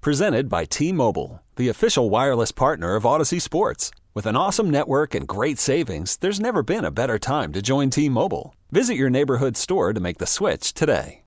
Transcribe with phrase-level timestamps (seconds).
[0.00, 3.90] Presented by T Mobile, the official wireless partner of Audacy Sports.
[4.14, 7.90] With an awesome network and great savings, there's never been a better time to join
[7.90, 8.54] T Mobile.
[8.70, 11.22] Visit your neighborhood store to make the switch today.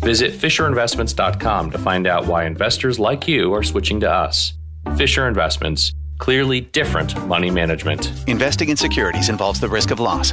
[0.00, 4.54] Visit FisherInvestments.com to find out why investors like you are switching to us.
[4.96, 8.12] Fisher Investments, clearly different money management.
[8.26, 10.32] Investing in securities involves the risk of loss.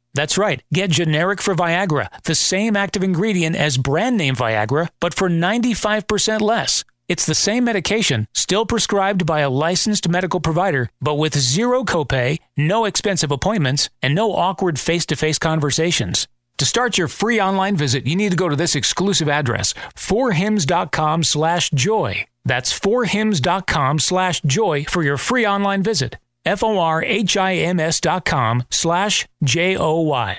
[0.13, 0.61] That's right.
[0.73, 6.41] Get generic for Viagra, the same active ingredient as brand name Viagra, but for 95%
[6.41, 6.83] less.
[7.07, 12.39] It's the same medication, still prescribed by a licensed medical provider, but with zero copay,
[12.55, 16.27] no expensive appointments, and no awkward face-to-face conversations.
[16.57, 21.23] To start your free online visit, you need to go to this exclusive address, forhims.com
[21.23, 22.25] slash joy.
[22.45, 26.17] That's forhims.com slash joy for your free online visit.
[26.45, 30.37] F-O-R-H-I-M-S dot com slash J-O-Y.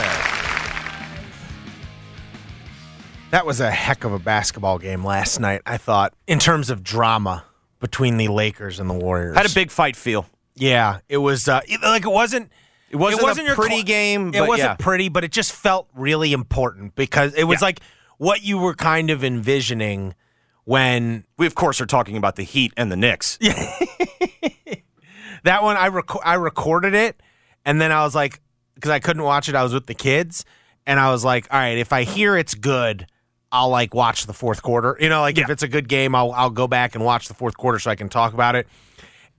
[3.31, 6.83] That was a heck of a basketball game last night, I thought, in terms of
[6.83, 7.45] drama
[7.79, 9.37] between the Lakers and the Warriors.
[9.37, 10.25] Had a big fight feel.
[10.55, 12.51] Yeah, it was uh, it- like it wasn't.
[12.89, 14.75] It wasn't a your pretty cl- game, It wasn't yeah.
[14.75, 17.65] pretty, but it just felt really important because it was Yeah.
[17.65, 17.79] like
[18.17, 20.15] what you were kind of envisioning
[20.63, 23.37] when We, of course, are talking about the Heat and the Knicks.
[25.43, 25.75] that one.
[25.77, 27.21] I rec- I recorded it,
[27.67, 28.39] and then I was like,
[28.73, 30.45] because I couldn't watch it, I was with the kids,
[30.88, 33.05] and I was like, all right, if I hear it's good.
[33.50, 34.97] I'll like watch the fourth quarter.
[35.00, 37.33] You know, like if it's a good game, I'll I'll go back and watch the
[37.33, 38.67] fourth quarter so I can talk about it.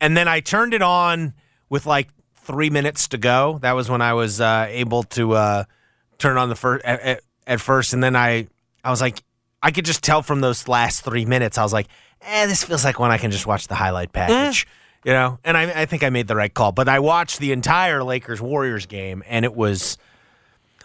[0.00, 1.34] And then I turned it on
[1.69, 3.59] with like three minutes to go.
[3.61, 5.65] That was when I was uh, able to uh,
[6.17, 8.49] turn on the first at, at, at first, and then I
[8.83, 9.22] I was like,
[9.62, 11.59] I could just tell from those last three minutes.
[11.59, 11.88] I was like,
[12.22, 14.67] eh, this feels like one I can just watch the highlight package.
[15.08, 16.70] You know, and I, I think I made the right call.
[16.70, 19.96] But I watched the entire Lakers Warriors game, and it was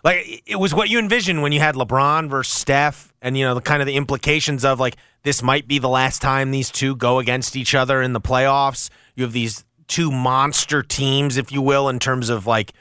[0.02, 3.54] like it was what you envisioned when you had LeBron versus Steph, and you know
[3.54, 6.96] the kind of the implications of like this might be the last time these two
[6.96, 8.90] go against each other in the playoffs.
[9.14, 12.72] You have these two monster teams, if you will, in terms of like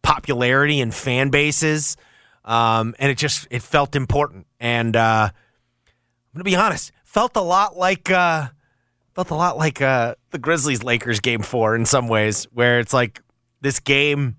[0.00, 1.98] popularity and fan bases,
[2.46, 4.46] um, and it just it felt important.
[4.58, 8.48] And uh, I'm gonna be honest, felt a lot like uh,
[9.14, 12.92] felt a lot like uh, the Grizzlies Lakers game four in some ways, where it's
[12.92, 13.20] like
[13.60, 14.36] this game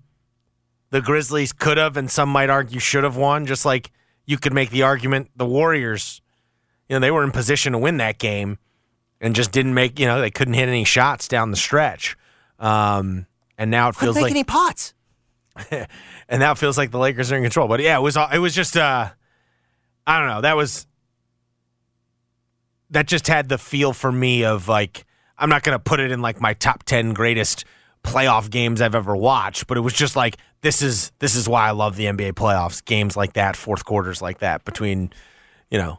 [0.90, 3.46] the Grizzlies could have, and some might argue should have won.
[3.46, 3.90] Just like
[4.26, 6.20] you could make the argument the Warriors,
[6.88, 8.58] you know, they were in position to win that game
[9.20, 12.16] and just didn't make, you know, they couldn't hit any shots down the stretch.
[12.58, 13.26] Um,
[13.56, 14.92] and now it feels like any pots.
[15.70, 17.68] and now it feels like the Lakers are in control.
[17.68, 19.10] But yeah, it was it was just uh,
[20.06, 20.40] I don't know.
[20.42, 20.86] That was
[22.92, 25.04] that just had the feel for me of like
[25.36, 27.64] I'm not to put it in like my top 10 greatest
[28.04, 31.66] playoff games I've ever watched, but it was just like this is this is why
[31.66, 32.84] I love the NBA playoffs.
[32.84, 35.12] Games like that, fourth quarters like that between,
[35.70, 35.98] you know,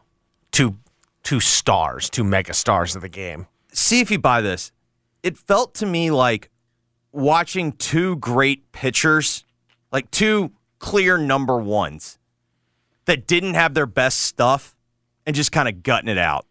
[0.50, 0.78] two
[1.22, 3.46] two stars, two mega stars of the game.
[3.72, 4.72] See if you buy this.
[5.22, 6.50] It felt to me like
[7.12, 9.44] watching two great pitchers,
[9.90, 12.18] like two clear number ones
[13.06, 14.76] that didn't have their best stuff
[15.26, 16.46] and just kind of gutting it out.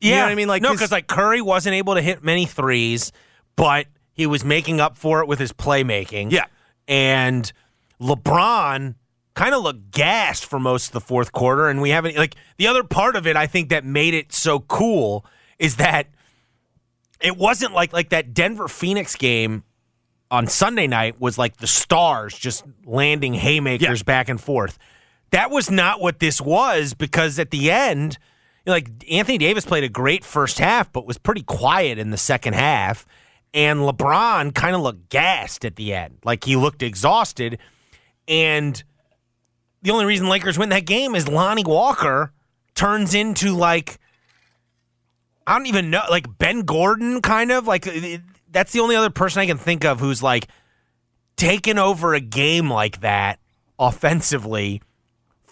[0.00, 0.48] You know what I mean?
[0.48, 3.10] Like no, 'cause- because like Curry wasn't able to hit many threes,
[3.56, 6.30] but he was making up for it with his playmaking.
[6.32, 6.44] Yeah.
[6.86, 7.52] and
[8.00, 8.94] LeBron
[9.34, 12.66] kind of looked gassed for most of the fourth quarter, and we haven't like the
[12.66, 13.36] other part of it.
[13.36, 15.24] I think that made it so cool
[15.58, 16.06] is that
[17.20, 19.64] it wasn't like like that Denver Phoenix game
[20.30, 24.78] on Sunday night was like the stars just landing haymakers back and forth.
[25.30, 28.18] That was not what this was because at the end,
[28.68, 32.54] like Anthony Davis played a great first half, but was pretty quiet in the second
[32.54, 33.06] half.
[33.54, 37.58] And LeBron kind of looked gassed at the end, like he looked exhausted.
[38.28, 38.82] And
[39.82, 42.32] the only reason Lakers win that game is Lonnie Walker
[42.74, 43.98] turns into like
[45.46, 47.88] I don't even know, like Ben Gordon, kind of like
[48.50, 50.46] that's the only other person I can think of who's like
[51.36, 53.38] taken over a game like that
[53.78, 54.82] offensively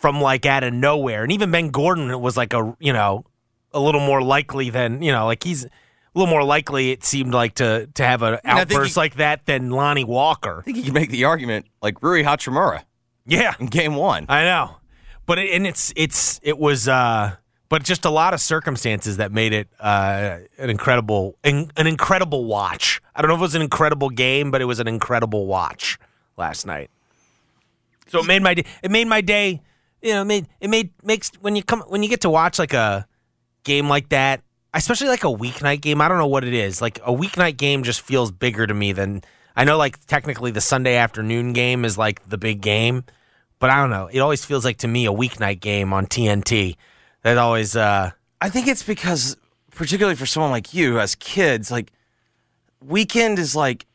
[0.06, 1.24] from like out of nowhere.
[1.24, 3.24] And even Ben Gordon was like a you know
[3.72, 5.68] a little more likely than you know like he's a
[6.14, 9.16] little more likely it seemed like to to have an I think outburst he- like
[9.16, 10.60] that than Lonnie Walker.
[10.60, 12.84] I think you can make the argument like Rui Hachimura
[13.26, 14.26] Yeah, in game one.
[14.28, 14.76] I know,
[15.26, 17.34] but it, and it's it's it was, uh
[17.68, 22.44] but just a lot of circumstances that made it uh an incredible an, an incredible
[22.44, 23.02] watch.
[23.12, 25.98] I don't know if it was an incredible game, but it was an incredible watch
[26.36, 26.90] last night.
[28.06, 28.64] So it made my day.
[28.84, 29.62] It made my day.
[30.02, 32.58] You know, it made it made makes when you come when you get to watch
[32.58, 33.06] like a
[33.64, 34.42] game like that,
[34.74, 36.00] especially like a weeknight game.
[36.00, 36.80] I don't know what it is.
[36.80, 39.22] Like a weeknight game just feels bigger to me than
[39.56, 39.76] I know.
[39.76, 43.04] Like technically, the Sunday afternoon game is like the big game,
[43.58, 44.08] but I don't know.
[44.12, 46.76] It always feels like to me a weeknight game on TNT.
[47.22, 47.74] That always.
[47.76, 48.10] uh
[48.40, 49.36] I think it's because,
[49.70, 51.90] particularly for someone like you who has kids, like
[52.82, 53.86] weekend is like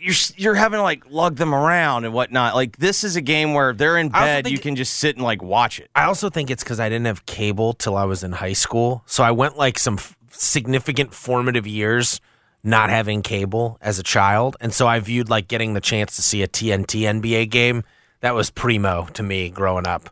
[0.00, 2.54] you're you're having to like lug them around and whatnot.
[2.54, 5.24] Like this is a game where if they're in bed, you can just sit and
[5.24, 5.90] like watch it.
[5.94, 9.02] I also think it's because I didn't have cable till I was in high school.
[9.06, 12.20] So I went like some f- significant formative years
[12.64, 14.56] not having cable as a child.
[14.60, 17.84] And so I viewed like getting the chance to see a TNT NBA game.
[18.20, 20.10] That was primo to me growing up.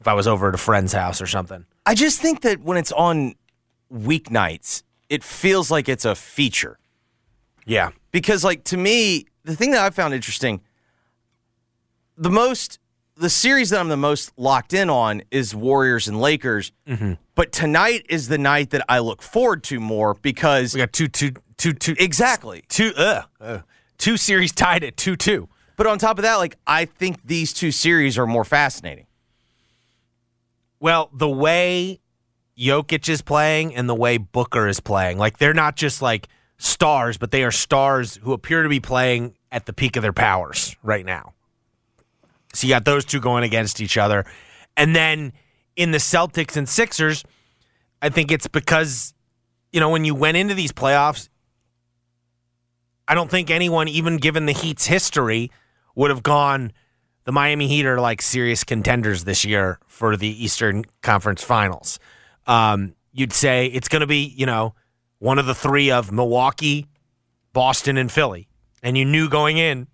[0.00, 1.64] If I was over at a friend's house or something.
[1.86, 3.34] I just think that when it's on
[3.92, 6.78] weeknights, it feels like it's a feature.
[7.66, 7.90] Yeah.
[8.12, 10.60] Because like to me the thing that i found interesting
[12.16, 12.78] the most
[13.16, 16.72] the series that i'm the most locked in on is warriors and lakers.
[17.34, 21.08] But tonight is the night that i look forward to more because We got two,
[21.08, 22.62] two, two, two, exactly.
[22.68, 23.58] Two, uh, uh,
[23.98, 25.48] two series tied at 2 2.
[25.76, 29.06] but on top of that like i think these two series are more fascinating.
[30.80, 32.00] Well, the way
[32.58, 36.28] Jokic is playing and the way Booker is playing, like they're not just like
[36.62, 40.12] stars, but they are stars who appear to be playing at the peak of their
[40.12, 41.34] powers right now.
[42.54, 44.24] So you got those two going against each other.
[44.76, 45.32] And then
[45.74, 47.24] in the Celtics and Sixers,
[48.00, 49.12] I think it's because,
[49.72, 51.28] you know, when you went into these playoffs,
[53.08, 55.50] I don't think anyone, even given the Heat's history,
[55.96, 56.72] would have gone.
[57.24, 61.98] The Miami Heat are like serious contenders this year for the Eastern Conference Finals.
[62.46, 64.74] Um, you'd say it's going to be, you know,
[65.22, 66.86] one of the three of Milwaukee,
[67.52, 68.48] Boston, and Philly.
[68.82, 69.86] And you knew going in,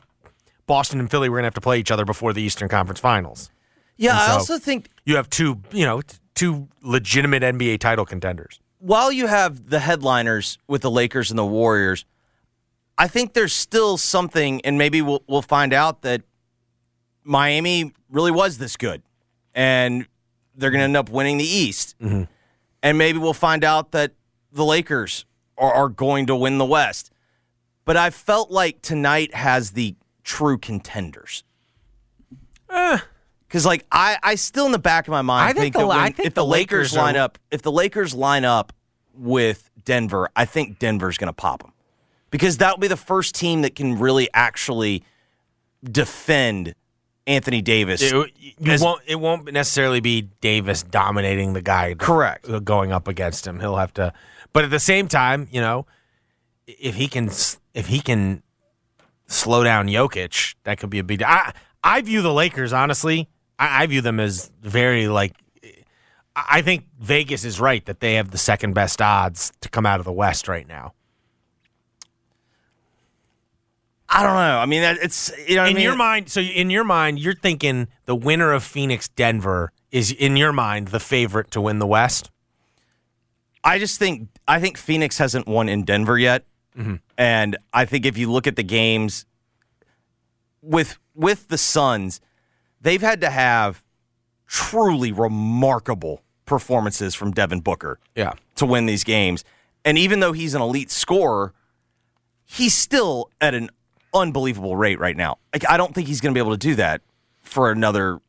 [0.66, 2.98] Boston and Philly were going to have to play each other before the Eastern Conference
[3.00, 3.50] Finals.
[3.96, 6.00] yeah And i also think You have two, you know,
[6.34, 8.58] two legitimate NBA title contenders.
[8.78, 12.04] while you have the headliners with the lakers and the warriors
[12.96, 16.22] i think there's still something and maybe we'll, we'll find out that
[17.24, 19.02] Miami really was this good,
[19.54, 20.06] and
[20.54, 21.94] they're going to end up winning the East.
[22.00, 22.22] Mm-hmm.
[22.82, 24.12] And maybe we'll find out that
[24.52, 25.24] the Lakers
[25.56, 27.10] are, are going to win the West.
[27.84, 31.42] But I felt like tonight has the true contenders.
[32.70, 32.98] Eh.
[33.46, 35.78] Because like I, I still in the back of my mind I think think, the-
[35.80, 38.14] that when, I think if the, the Lakers, Lakers are- line up, if the Lakers
[38.14, 38.72] line up
[39.14, 41.72] with Denver, I think Denver's going to pop them
[42.30, 45.02] because that'll be the first team that can really actually
[45.82, 46.74] defend
[47.26, 48.02] Anthony Davis.
[48.02, 51.94] It, you As- won't, it won't necessarily be Davis dominating the guy.
[51.94, 52.46] Correct.
[52.64, 54.12] Going up against him, he'll have to.
[54.52, 55.86] But at the same time, you know,
[56.66, 57.30] if he can,
[57.74, 58.42] if he can
[59.26, 61.22] slow down Jokic, that could be a big.
[61.22, 61.52] I
[61.82, 63.28] I view the Lakers honestly.
[63.58, 65.34] I, I view them as very like.
[66.34, 69.98] I think Vegas is right that they have the second best odds to come out
[69.98, 70.94] of the West right now.
[74.08, 74.58] I don't know.
[74.58, 75.82] I mean, it's you know in I mean?
[75.82, 80.36] your mind, so in your mind, you're thinking the winner of Phoenix Denver is in
[80.36, 82.30] your mind the favorite to win the West.
[83.62, 86.44] I just think I think Phoenix hasn't won in Denver yet,
[86.76, 86.96] mm-hmm.
[87.16, 89.26] And I think if you look at the games
[90.62, 92.20] with with the Suns,
[92.80, 93.82] they've had to have
[94.46, 98.32] truly remarkable performances from Devin Booker Yeah.
[98.54, 99.44] to win these games.
[99.84, 101.52] And even though he's an elite scorer,
[102.44, 103.68] he's still at an
[104.14, 105.38] unbelievable rate right now.
[105.52, 107.02] Like I don't think he's going to be able to do that
[107.42, 108.20] for another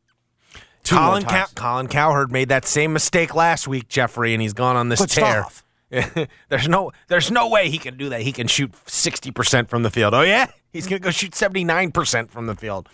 [0.84, 1.52] two Colin, Cow- times.
[1.54, 5.14] Colin Cowherd made that same mistake last week, Jeffrey, and he's gone on this Switched
[5.14, 5.44] tear.
[5.44, 5.64] off.
[6.48, 8.20] there's no there's no way he can do that.
[8.22, 10.14] He can shoot 60% from the field.
[10.14, 10.46] Oh yeah?
[10.72, 12.88] He's going to go shoot 79% from the field.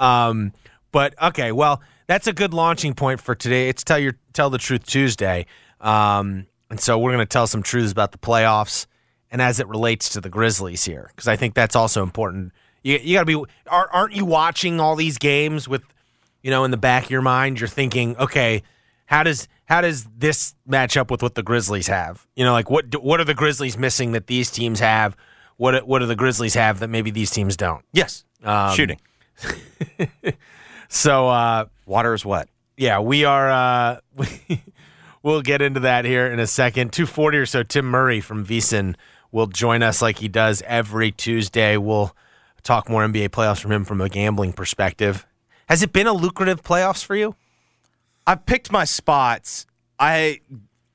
[0.00, 0.52] Um,
[0.90, 3.68] but okay, well, that's a good launching point for today.
[3.68, 5.46] It's tell your tell the truth Tuesday.
[5.80, 8.86] Um, and so we're going to tell some truths about the playoffs
[9.30, 12.52] and as it relates to the Grizzlies here because I think that's also important.
[12.82, 15.82] You, you got to be are, aren't you watching all these games with
[16.42, 18.64] you know in the back of your mind you're thinking, okay,
[19.06, 22.26] how does how does this match up with what the Grizzlies have?
[22.34, 25.16] You know, like what what are the Grizzlies missing that these teams have?
[25.56, 27.84] What what do the Grizzlies have that maybe these teams don't?
[27.92, 28.24] Yes.
[28.42, 29.00] Um, Shooting.
[30.92, 32.48] So uh, Water is wet.
[32.76, 33.48] yeah, we are.
[33.48, 34.60] Uh, we,
[35.22, 36.92] we'll get into that here in a second.
[36.92, 37.62] Two forty or so.
[37.62, 38.96] Tim Murray from VSiN
[39.30, 41.76] will join us like he does every Tuesday.
[41.76, 42.14] We'll
[42.64, 45.24] talk more NBA playoffs from him from a gambling perspective.
[45.68, 47.36] Has it been a lucrative playoffs for you?
[48.30, 49.66] I picked my spots.
[49.98, 50.38] I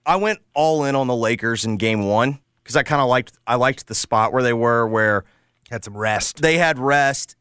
[0.06, 3.34] I went all in on the Lakers in game 1 cuz I kind of liked
[3.46, 5.26] I liked the spot where they were where
[5.70, 6.42] Had some rest.
[6.42, 7.36] they had rest.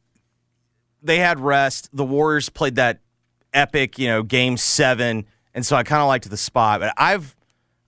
[1.00, 1.90] They had rest.
[1.92, 2.98] The Warriors played that
[3.52, 7.36] epic, you know, game 7 and so I kind of liked the spot, but I've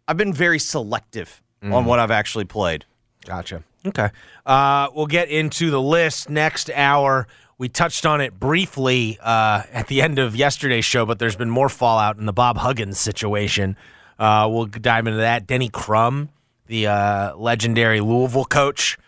[0.06, 2.84] I've been very selective on what I've actually played.
[3.24, 3.64] Gotcha.
[3.84, 4.10] Okay.
[4.44, 7.26] Uh, we'll get into the list next hour.
[7.58, 11.50] We touched on it briefly uh, at the end of yesterday's show, but there's been
[11.50, 13.76] more fallout in the Bob Huggins situation.
[14.18, 15.46] Uh, we'll dive into that.
[15.46, 16.28] Denny Crum,
[16.66, 18.98] the uh, legendary Louisville coach,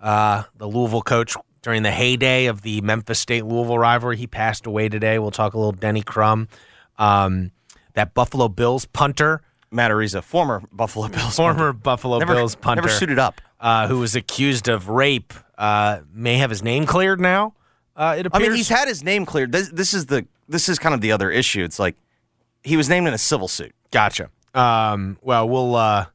[0.00, 4.64] uh, the Louisville coach during the heyday of the Memphis State Louisville rivalry, he passed
[4.64, 5.18] away today.
[5.18, 6.48] We'll talk a little Denny Crum.
[6.98, 7.50] Um,
[7.92, 12.92] that Buffalo Bills punter, Matt Araiza, former Buffalo Bills former Buffalo never, Bills punter, never
[12.94, 13.40] suited up.
[13.60, 17.54] uh, who was accused of rape, uh, may have his name cleared now.
[17.98, 19.50] Uh, it I mean, he's had his name cleared.
[19.52, 21.64] This, this is the this is kind of the other issue.
[21.64, 21.96] It's like
[22.62, 23.74] he was named in a civil suit.
[23.90, 24.30] gotcha.
[24.54, 26.06] Um, well, we'll uh,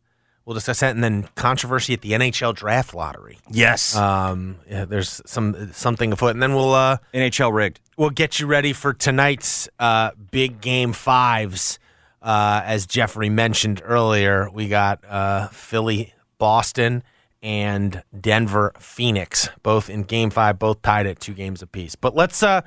[0.45, 3.37] we'll discuss that, and then controversy at the NHL draft lottery.
[3.51, 7.79] Yes, Um, yeah, there's some something afoot, and then we'll uh, NHL rigged.
[7.97, 11.79] we'll get you ready for tonight's uh, big game fives.
[12.21, 17.03] Uh, as Jeffrey mentioned earlier, we got uh, Philly, Boston,
[17.43, 21.93] and Denver, Phoenix, both in game five, both tied at two games apiece.
[21.95, 22.61] But let's uh,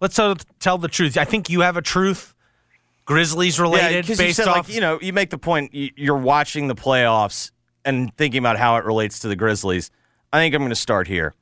[0.00, 1.16] let's uh, tell the truth.
[1.16, 2.34] I think you have a truth,
[3.06, 4.68] Grizzlies related, you based said, off.
[4.68, 5.72] like you know, you make the point.
[5.74, 7.50] you- You're watching the playoffs
[7.84, 9.90] and thinking about how it relates to the Grizzlies.
[10.32, 11.34] I think I'm going to start here.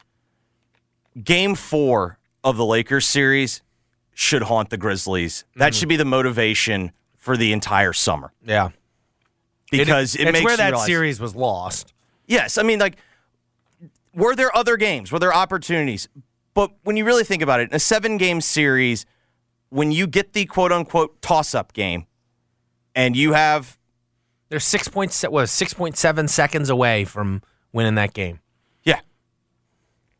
[1.22, 3.62] Game four of the Lakers series
[4.14, 5.44] should haunt the Grizzlies.
[5.56, 5.78] That Mm-hmm.
[5.80, 8.68] should be the motivation for the entire summer yeah,
[9.72, 11.92] because it, it's makes where you that realize- series was lost.
[12.26, 12.96] Yes, I mean, like,
[14.14, 15.12] were there other games?
[15.12, 16.08] Were there opportunities?
[16.54, 19.04] But when you really think about it, in a seven game series,
[19.68, 22.06] when you get the quote unquote toss up game
[22.94, 23.78] and you have,
[24.48, 27.42] They're six point se- was six point seven seconds away from
[27.72, 28.40] winning that game.
[28.84, 29.00] yeah.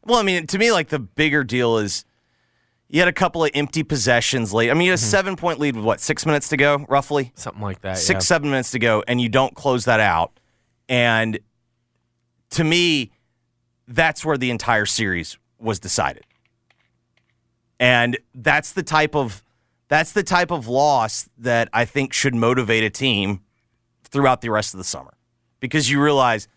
[0.04, 2.04] Well, I mean, to me, like, the bigger deal is
[2.88, 4.70] you had a couple of empty possessions late.
[4.70, 5.10] I mean, you had a mm-hmm.
[5.10, 7.32] seven point lead with what, six minutes to go, roughly?
[7.34, 7.98] Something like that.
[7.98, 8.18] six, yeah.
[8.18, 10.38] seven minutes to go, and you don't close that out.
[10.88, 11.40] And
[12.50, 13.10] to me,
[13.88, 16.24] that's where the entire series was decided.
[17.78, 19.42] And that's the type of
[19.88, 23.42] that's the type of loss that I think should motivate a team
[24.02, 25.14] throughout the rest of the summer.
[25.60, 26.48] Because you realize,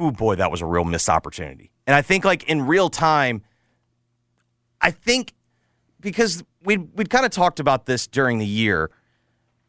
[0.00, 1.70] oh boy, that was a real missed opportunity.
[1.86, 3.42] And I think like in real time,
[4.80, 5.34] I think
[6.00, 8.90] because we we'd kind of talked about this during the year,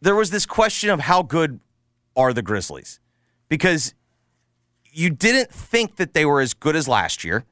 [0.01, 1.59] there was this question of how good
[2.15, 2.99] are the Grizzlies?
[3.49, 3.93] Because
[4.91, 7.45] you didn't think that they were as good as last year.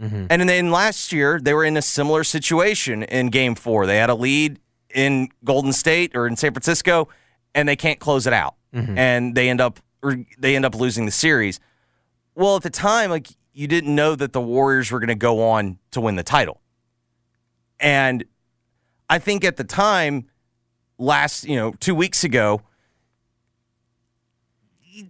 [0.00, 0.26] Mm-hmm.
[0.28, 3.86] And then last year, they were in a similar situation in game four.
[3.86, 4.58] They had a lead
[4.94, 7.08] in Golden State or in San Francisco,
[7.54, 8.54] and they can't close it out.
[8.74, 8.98] Mm-hmm.
[8.98, 11.60] And they end up or they end up losing the series.
[12.34, 15.48] Well, at the time, like you didn't know that the Warriors were going to go
[15.48, 16.60] on to win the title.
[17.80, 18.24] And
[19.08, 20.26] I think at the time,
[20.98, 22.60] last, you know, two weeks ago,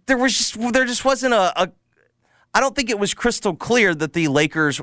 [0.06, 1.72] there was just there just wasn't a, a
[2.54, 4.80] I don't think it was crystal clear that the Lakers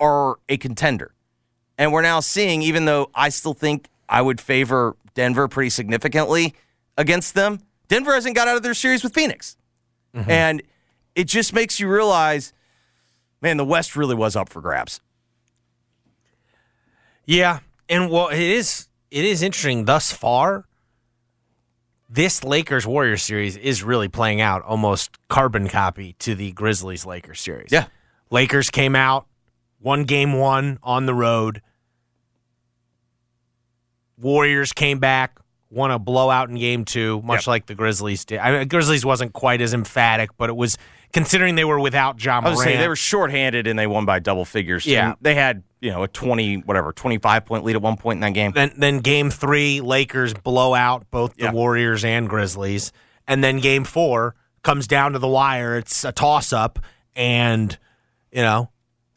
[0.00, 1.12] are a contender.
[1.78, 6.54] And we're now seeing, even though I still think I would favor Denver pretty significantly
[6.98, 9.56] against them, Denver hasn't got out of their series with Phoenix.
[10.14, 10.30] Mm-hmm.
[10.30, 10.62] And
[11.14, 12.52] it just makes you realize
[13.42, 15.00] man, the West really was up for grabs.
[17.26, 20.64] Yeah, and well, it is it is interesting thus far.
[22.14, 27.40] This Lakers Warriors series is really playing out almost carbon copy to the Grizzlies Lakers
[27.40, 27.68] series.
[27.72, 27.86] Yeah.
[28.30, 29.26] Lakers came out,
[29.80, 31.62] won game one on the road.
[34.18, 35.38] Warriors came back,
[35.70, 37.46] won a blowout in game two, much Yep.
[37.46, 38.40] like the Grizzlies did.
[38.40, 40.76] I mean, Grizzlies wasn't quite as emphatic, but it was
[41.12, 42.60] considering they were without Ja I was Morant.
[42.64, 44.86] saying they were shorthanded and they won by double figures.
[44.86, 45.10] Yeah.
[45.10, 48.18] And they had you know a twenty whatever twenty five point lead at one point
[48.18, 48.52] in that game.
[48.52, 51.52] Then then game three, Lakers blow out both the Yeah.
[51.52, 52.92] Warriors and Grizzlies.
[53.28, 55.76] And then game four comes down to the wire.
[55.76, 56.78] It's a toss up.
[57.14, 57.76] And,
[58.32, 58.70] you know,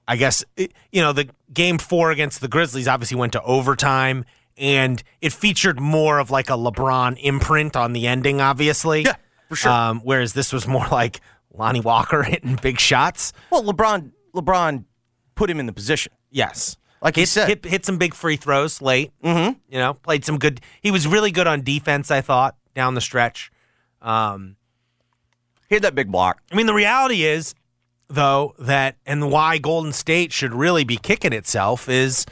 [0.07, 4.25] I guess, it- you know, the game four against the Grizzlies obviously went to overtime.
[4.57, 9.03] And it featured more of like a LeBron imprint on the ending, obviously.
[9.03, 9.15] Yeah,
[9.49, 9.71] for sure.
[9.71, 11.19] Um, whereas this was more like
[11.57, 13.33] Lonnie Walker hitting big shots.
[13.49, 14.85] Well, LeBron LeBron
[15.35, 16.11] put him in the position.
[16.29, 16.77] Yes.
[17.01, 17.47] Like he hit, said.
[17.47, 19.11] hit, hit some big free throws late.
[19.23, 19.59] Mm-hmm.
[19.69, 20.59] You know, played some good.
[20.81, 22.09] He was really good on defense.
[22.09, 23.51] I thought down the stretch.
[24.01, 24.55] Um,
[25.69, 26.41] He had that big block.
[26.51, 27.53] I mean, the reality is,
[28.07, 32.25] though, that and why Golden State should really be kicking itself is,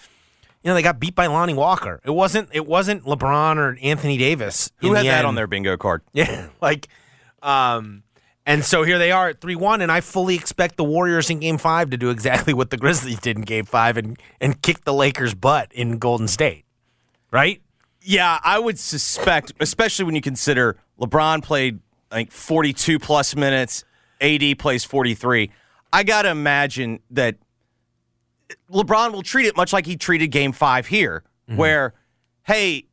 [0.64, 2.00] you know, they got beat by Lonnie Walker.
[2.04, 2.50] It wasn't.
[2.52, 4.72] It wasn't LeBron or Anthony Davis.
[4.78, 5.28] Who had that end.
[5.28, 6.02] on their bingo card?
[6.14, 6.88] Yeah, like,
[7.44, 8.04] um,
[8.46, 11.40] and so here they are at three one, and I fully expect the Warriors in
[11.40, 14.84] Game Five to do exactly what the Grizzlies did in Game Five and and kick
[14.84, 16.66] the Lakers' butt in Golden State,
[17.32, 17.62] right?
[18.02, 21.80] Yeah, I would suspect, especially when you consider LeBron played
[22.12, 23.86] like 42 plus minutes,
[24.20, 25.50] AD plays 43.
[25.94, 27.38] I got to imagine that
[28.70, 31.58] LeBron will treat it much like he treated game 5 here mm-hmm.
[31.58, 31.94] where
[32.44, 32.88] hey,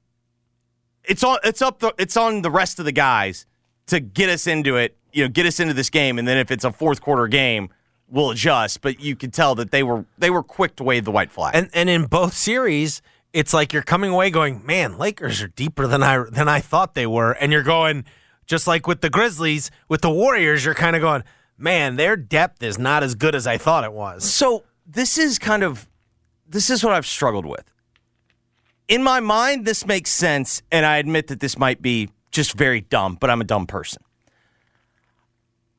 [1.05, 3.47] it's on it's up the, it's on the rest of the guys
[3.91, 6.51] to get us into it, you know, get us into this game and then if
[6.51, 7.71] it's a fourth quarter game,
[8.11, 11.11] we'll adjust, but you could tell that they were they were quick to wave the
[11.11, 11.55] white flag.
[11.55, 13.01] And and in both series,
[13.33, 16.95] it's like you're coming away going, man, Lakers are deeper than I than I thought
[16.95, 18.05] they were, and you're going
[18.47, 21.23] just like with the Grizzlies, with the Warriors, you're kind of going,
[21.57, 24.29] man, their depth is not as good as I thought it was.
[24.29, 25.89] So this is kind of
[26.49, 27.65] this is what I've struggled with.
[28.89, 32.81] In my mind, this makes sense, and I admit that this might be just very
[32.81, 34.03] dumb, but I'm a dumb person.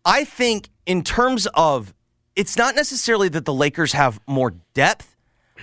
[0.05, 1.93] I think in terms of
[2.35, 5.15] it's not necessarily that the Lakers have more depth.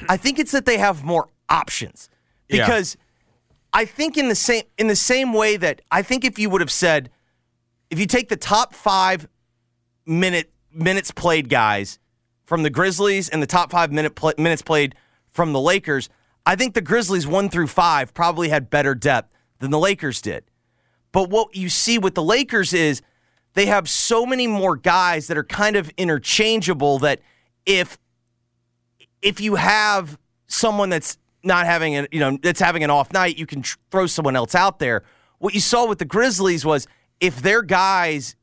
[0.08, 2.08] I think it's that they have more options.
[2.48, 2.64] Yeah.
[2.64, 2.96] Because
[3.72, 6.60] I think in the same in the same way that I think if you would
[6.60, 7.10] have said
[7.90, 9.28] if you take the top 5
[10.06, 11.98] minute minutes played guys
[12.44, 14.94] from the Grizzlies and the top five minute pl- minutes played
[15.28, 16.08] from the Lakers,
[16.46, 20.44] I think the Grizzlies one through five probably had better depth than the Lakers did.
[21.18, 23.02] But what you see with the Lakers is
[23.54, 27.20] they have so many more guys that are kind of interchangeable that
[27.66, 27.98] if
[29.20, 33.36] if you have someone that's not having a you know that's having an off night,
[33.36, 35.02] you can tr- throw someone else out there.
[35.38, 36.86] What you saw with the Grizzlies was
[37.18, 38.36] if their guys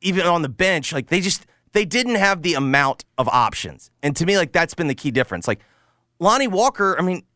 [0.00, 3.90] even on the bench, like they just they didn't have the amount of options.
[4.02, 5.46] And to me, like that's been the key difference.
[5.46, 5.60] Like
[6.20, 7.26] Lonnie Walker, I mean,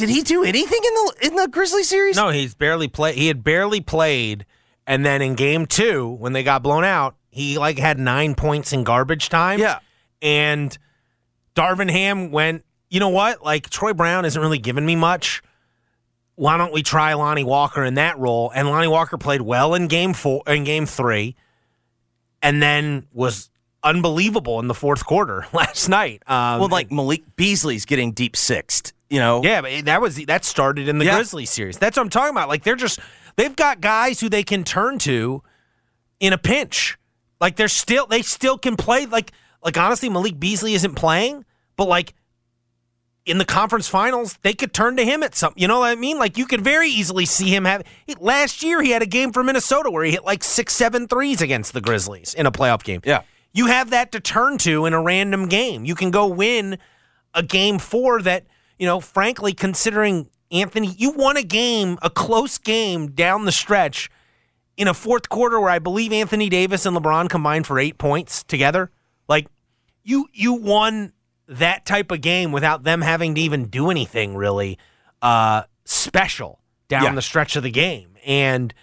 [0.00, 2.16] did he do anything in the in the Grizzly series?
[2.16, 3.14] No, he's barely played.
[3.14, 4.44] He had barely played,
[4.86, 8.72] and then in game two, when they got blown out, he like had nine points
[8.72, 9.60] in garbage time.
[9.60, 9.78] Yeah.
[10.20, 10.76] and
[11.54, 12.64] Darvin Ham went.
[12.88, 13.44] You know what?
[13.44, 15.42] Like Troy Brown isn't really giving me much.
[16.34, 18.50] Why don't we try Lonnie Walker in that role?
[18.54, 21.36] And Lonnie Walker played well in game four, in game three,
[22.42, 23.50] and then was
[23.82, 26.22] unbelievable in the fourth quarter last night.
[26.26, 28.92] Um, Well, like Malik Beasley's getting deep sixth.
[29.10, 31.16] You know, yeah, but that was that started in the Yeah.
[31.16, 31.76] Grizzlies series.
[31.78, 32.48] That's what I'm talking about.
[32.48, 33.00] Like they're just
[33.36, 35.42] they've got guys who they can turn to
[36.20, 36.96] in a pinch.
[37.40, 39.06] Like they're still they still can play.
[39.06, 39.32] Like
[39.64, 41.44] like honestly, Malik Beasley isn't playing,
[41.76, 42.14] but like
[43.26, 45.52] in the conference finals, they could turn to him at some.
[45.56, 46.18] You know what I mean?
[46.18, 47.82] Like you could very easily see him have.
[48.20, 51.42] Last year, he had a game for Minnesota where he hit like six, seven threes
[51.42, 53.00] against the Grizzlies in a playoff game.
[53.04, 53.22] Yeah.
[53.52, 55.84] you have that to turn to in a random game.
[55.84, 56.78] You can go win
[57.34, 58.44] a game four that
[58.80, 58.98] you know.
[58.98, 64.10] Frankly, considering Anthony, you won a game, a close game down the stretch
[64.76, 68.42] in a fourth quarter where I believe Anthony Davis and LeBron combined for eight points
[68.42, 68.90] together.
[69.28, 69.46] Like
[70.02, 71.12] you, you won
[71.46, 74.78] that type of game without them having to even do anything really
[75.22, 77.14] uh, special down Yeah.
[77.14, 78.74] the stretch of the game, and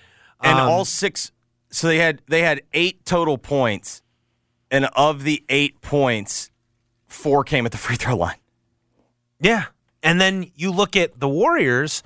[0.41, 1.31] and um, all six.
[1.69, 4.01] So they had they had eight total points,
[4.71, 6.51] and of the eight points,
[7.07, 8.37] four came at the free throw line.
[9.41, 9.65] Yeah.
[10.07, 12.01] And then you look at the Warriors.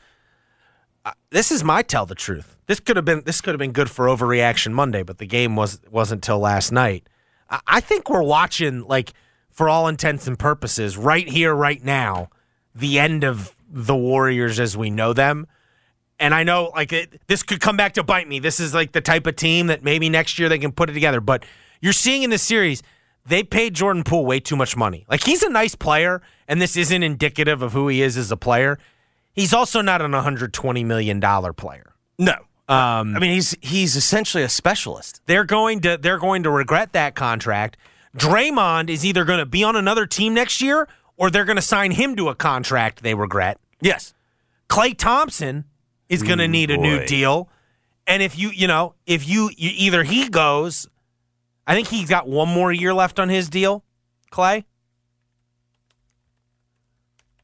[1.05, 2.57] Uh, this is my tell the truth.
[2.65, 5.55] This could have been this could have been good for overreaction Monday, but the game
[5.55, 7.07] was wasn't till last night.
[7.47, 9.13] I- I think we're watching like
[9.51, 12.29] for all intents and purposes right here, right now,
[12.73, 15.45] the end of the Warriors as we know them.
[16.19, 18.39] And I know like it, this could come back to bite me.
[18.39, 20.93] This is like the type of team that maybe next year they can put it
[20.93, 21.21] together.
[21.21, 21.45] But
[21.81, 22.81] you're seeing in this series,
[23.25, 25.05] they paid Jordan Poole way too much money.
[25.09, 28.37] Like he's a nice player, and this isn't indicative of who he is as a
[28.37, 28.77] player.
[29.33, 31.93] He's also not an 120 million dollar player.
[32.19, 32.33] No.
[32.67, 35.21] Um, I mean, he's he's essentially a specialist.
[35.25, 37.77] they're going to they're going to regret that contract.
[38.15, 41.61] Draymond is either going to be on another team next year or they're going to
[41.61, 43.57] sign him to a contract they regret.
[43.79, 44.13] Yes.
[44.69, 45.65] Klay Thompson
[46.09, 47.49] is going to need a new deal.
[48.07, 50.87] And if you, you know, if you, you either he goes,
[51.71, 53.85] I think he's got one more year left on his deal,
[54.29, 54.65] Klay.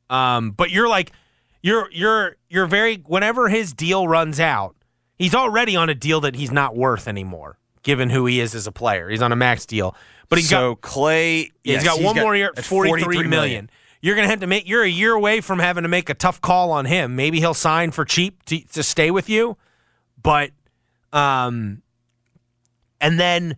[0.09, 1.13] Um, but you're like,
[1.61, 4.75] you're you're you're very whenever his deal runs out,
[5.17, 8.67] he's already on a deal that he's not worth anymore, given who he is as
[8.67, 9.07] a player.
[9.07, 9.95] He's on a max deal,
[10.27, 11.43] but he's so got Klay.
[11.63, 13.69] he's yes, got one more year, at 43 million.
[14.01, 14.67] You're gonna have to make.
[14.67, 17.15] You're a year away from having to make a tough call on him.
[17.15, 19.55] Maybe he'll sign for cheap to, to stay with you,
[20.21, 20.51] but
[21.13, 21.81] um,
[22.99, 23.55] and then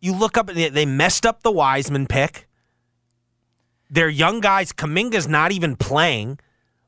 [0.00, 0.48] you look up.
[0.48, 2.46] They they messed up the Wiseman pick.
[3.90, 6.38] Their young guys, Kuminga's not even playing.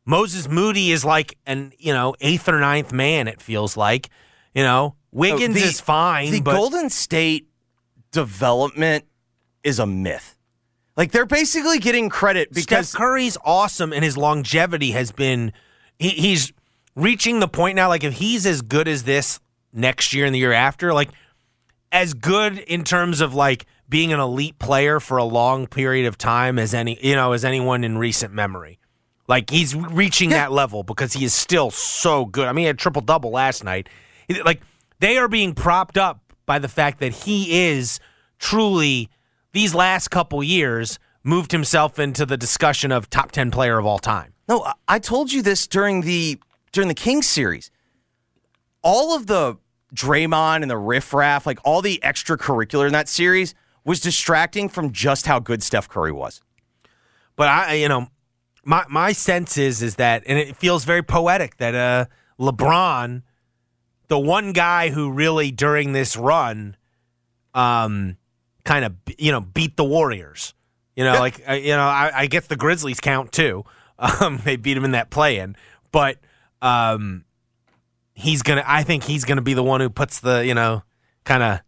[0.05, 3.29] Moses Moody is like an you know eighth or ninth man.
[3.29, 4.11] It feels like
[4.55, 7.49] you know Wiggins oh, the- is fine, The but Golden State
[8.11, 9.05] development
[9.63, 10.37] is a myth.
[10.97, 15.53] Like they're basically getting credit because Steph Curry's awesome, and his longevity has been.
[15.99, 16.53] He, he's
[16.97, 17.89] reaching the point now.
[17.89, 19.41] Like if he's as good as this
[19.73, 21.11] next year and the year after, like
[21.93, 26.17] as good in terms of like being an elite player for a long period of
[26.17, 28.79] time as any you know as anyone in recent memory.
[29.29, 32.47] Like he's reaching that level because he is still so good.
[32.49, 33.89] I mean, he had triple double last night.
[34.45, 34.61] Like
[34.99, 38.01] they are being propped up by the fact that he is
[38.39, 39.09] truly
[39.53, 43.99] these last couple years moved himself into the discussion of top 10 player of all
[43.99, 44.33] time.
[44.49, 46.39] No, I- I told you this during the
[46.73, 47.71] during the Kings series.
[48.83, 49.57] All of the
[49.95, 55.27] Draymond and the riffraff, like all the extracurricular in that series, was distracting from just
[55.27, 56.41] how good Steph Curry was.
[57.37, 58.09] But I, you know,
[58.65, 62.07] my my sense is is that, and it feels very poetic that uh,
[62.39, 63.23] LeBron,
[64.09, 66.77] the one guy who really during this run,
[67.55, 68.17] um,
[68.65, 70.55] kind of you know beat the Warriors.
[70.97, 73.65] You know, like uh, you know, I, I guess the Grizzlies count too.
[74.23, 75.57] Um, they beat him in that play-in,
[75.93, 76.17] but
[76.63, 77.27] um,
[78.21, 78.65] he's gonna.
[78.67, 80.83] I think he's gonna be the one who puts the you know,
[81.25, 81.61] kind of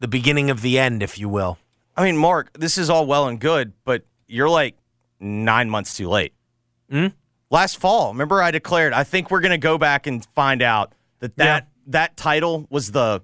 [0.00, 1.58] the beginning of the end, if you will.
[1.96, 4.76] I mean, Mark, this is all well and good, but you're like
[5.18, 6.32] nine months too late.
[6.90, 7.08] Hmm?
[7.50, 10.92] Last fall, remember I declared I think we're going to go back and find out
[11.20, 13.22] that that, that title was the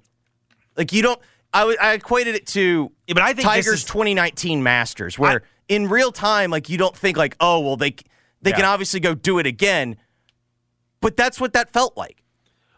[0.76, 1.20] like you don't.
[1.52, 5.42] I, I equated it to Yeah, but I think this Tigers is- 2019 Masters, where
[5.68, 7.94] in real time, like you don't think like, oh well, they
[8.42, 9.96] they can obviously go do it again,
[11.00, 12.23] but that's what that felt like.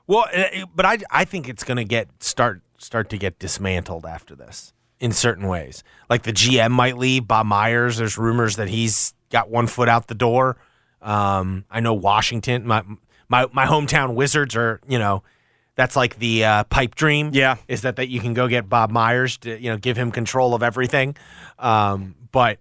[0.07, 4.07] Well, uh, but I I think it's going to get start start to get dismantled
[4.07, 5.83] after this in certain ways.
[6.09, 7.27] Like the GM might leave.
[7.27, 7.97] Bob Myers.
[7.97, 10.57] There's rumors that he's got one foot out the door.
[11.03, 12.67] Um, I know Washington.
[12.67, 12.83] My
[13.29, 15.23] my my hometown Wizards are you know.
[15.75, 17.33] That's like the uh, pipe dream.
[17.35, 17.57] Yeah.
[17.69, 20.55] is that that you can go get Bob Myers to you know give him control
[20.55, 21.15] of everything.
[21.59, 22.59] Um, but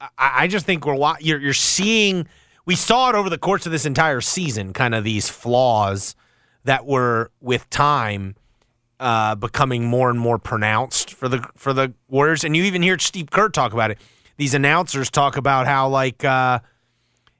[0.00, 2.26] I, I just think we're wa- you're you're seeing
[2.64, 6.16] we saw it over the course of this entire season, kind of these flaws
[6.64, 8.34] that were with time
[9.00, 12.44] uh, becoming more and more pronounced for the for the Warriors.
[12.44, 13.98] And you even hear Steve Kerr talk about it.
[14.36, 16.60] These announcers talk about how like uh,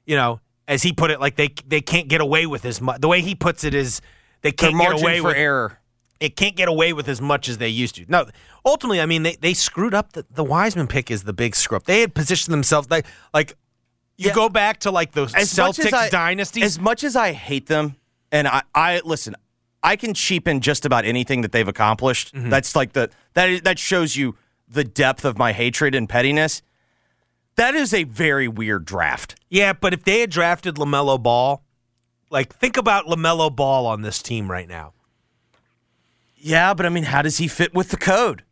[0.05, 3.01] you know, as he put it, like they they can't get away with as much.
[3.01, 4.01] The way he puts it is
[4.41, 5.79] they can't get away for with error.
[6.19, 8.05] it can't get away with as much as they used to.
[8.07, 8.27] No,
[8.63, 10.13] ultimately, I mean, they, they screwed up.
[10.13, 11.85] The, the Wiseman pick is the big screw up.
[11.85, 13.57] They had positioned themselves like like
[14.17, 16.61] you go back to like the as Celtics I- dynasty.
[16.61, 17.95] As much as I hate them,
[18.35, 19.33] and I, I listen,
[19.81, 22.35] I can cheapen just about anything that they've accomplished.
[22.35, 22.49] Mm-hmm.
[22.49, 24.35] That's like the that that shows you
[24.67, 26.61] the depth of my hatred and pettiness.
[27.55, 29.35] That is a very weird draft.
[29.49, 31.63] yeah, but if they had drafted Lamelo Ball,
[32.29, 34.91] like think about Lamelo Ball on this team right now.
[36.35, 38.43] Yeah, but I mean, how does he fit with the code?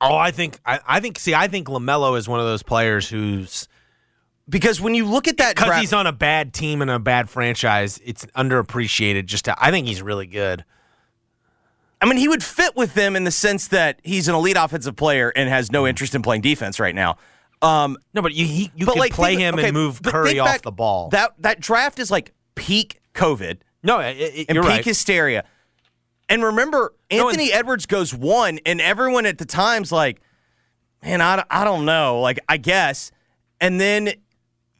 [0.00, 3.08] Oh, I think I, I think see, I think Lamelo is one of those players
[3.10, 3.68] who's
[4.48, 7.30] Because when you look at that because he's on a bad team and a bad
[7.30, 9.24] franchise, it's underappreciated.
[9.24, 10.64] Just to, I think he's really good.
[12.00, 14.96] I mean, he would fit with them in the sense that he's an elite offensive
[14.96, 17.16] player and has no interest in playing defense right now.
[17.62, 20.02] Um, No, but you he, you but can like play think- him okay, and move
[20.02, 21.08] Curry off back- the ball.
[21.08, 23.58] That that draft is like peak COVID.
[23.82, 24.84] no, it, it, and you're peak right.
[24.84, 25.44] hysteria.
[26.28, 30.20] And remember, No, Anthony Edwards goes one, and everyone at the time's like,
[31.02, 32.20] Man, I, I don't know.
[32.20, 33.10] Like, I guess.
[33.60, 34.12] And then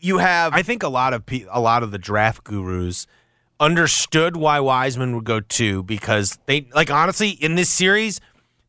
[0.04, 0.52] you have.
[0.54, 3.06] I think a lot of pe- a lot of the draft gurus
[3.60, 8.20] understood why Wiseman would go two because they like honestly in this series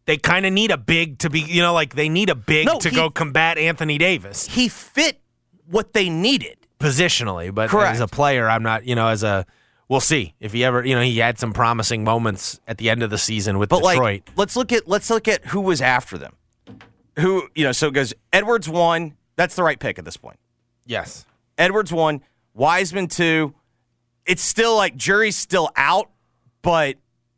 [0.05, 2.67] they kind of need a big to be you know like they need a big
[2.67, 5.19] No, to he- go combat Anthony Davis he fit
[5.67, 6.57] what they needed.
[6.79, 7.95] positionally, but Correct.
[7.95, 9.45] as a player, I'm not you know as a
[9.89, 13.01] we'll see if he ever you know he had some promising moments at the end
[13.01, 13.97] of the season with But Detroit.
[13.99, 16.33] like, let's look at let's look at who was after them.
[17.19, 17.71] Who you know?
[17.71, 19.15] So it goes Edwards one.
[19.35, 20.37] That's the right pick at this point.
[20.85, 21.25] Yes,
[21.57, 22.21] Edwards one,
[22.53, 23.53] Wiseman two.
[24.25, 26.09] It's still like jury's still out,
[26.61, 26.95] but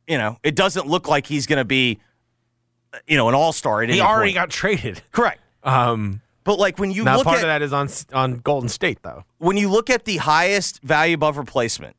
[0.08, 2.00] you know it doesn't look like he's going to be,
[3.08, 3.82] you know, an all star.
[3.82, 5.02] he already got traded.
[5.12, 5.42] correct.
[5.64, 8.70] Um, But like when you now look part at of that is on on Golden
[8.70, 9.24] State though.
[9.38, 11.96] when you look at the highest value above replacement,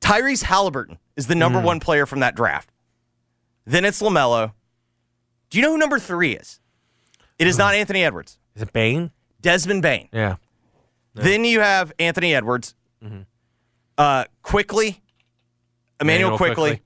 [0.00, 1.38] Tyrese Halliburton is the Mm.
[1.38, 2.70] number one player from that draft.
[3.66, 4.52] Then it's Lamelo.
[5.50, 6.60] Do you know who number three is?
[7.38, 8.38] It is not Anthony Edwards.
[8.54, 9.10] Is it Bane?
[9.40, 10.08] Desmond Bane.
[10.12, 10.36] Yeah.
[11.14, 12.74] Then you have Anthony Edwards.
[13.04, 13.22] Mm-hmm.
[13.98, 15.02] Uh, Quickley,
[16.00, 16.82] Immanuel Immanuel quickly, Quickley.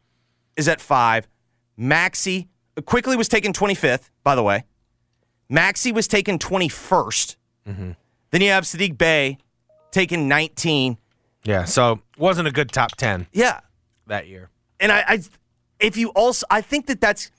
[0.57, 1.29] is at five.
[1.77, 2.49] Maxey
[2.87, 4.64] Quickley was taken 25th, by the way.
[5.49, 7.37] Maxey was taken 21st.
[7.69, 7.90] Mm-hmm.
[8.31, 9.38] Then you have Sadiq Bey
[9.93, 10.99] taken 19.
[11.45, 11.64] Yeah.
[11.64, 13.61] So wasn't a good top ten Yeah.
[14.07, 14.51] that year.
[14.81, 15.23] And I, I,
[15.79, 17.31] if you also, I think that that's,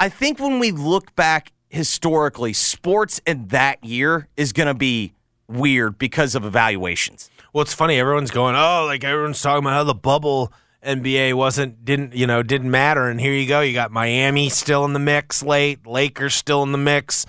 [0.00, 5.12] I think when we look back historically, sports in that year is going to be
[5.48, 7.30] weird because of evaluations.
[7.52, 7.98] Well, it's funny.
[7.98, 10.52] Everyone's going, oh, like everyone's talking about how the bubble
[10.84, 13.60] NBA wasn't didn't you know didn't matter, and here you go.
[13.60, 17.26] You got Miami still in the mix late, Lakers still in the mix.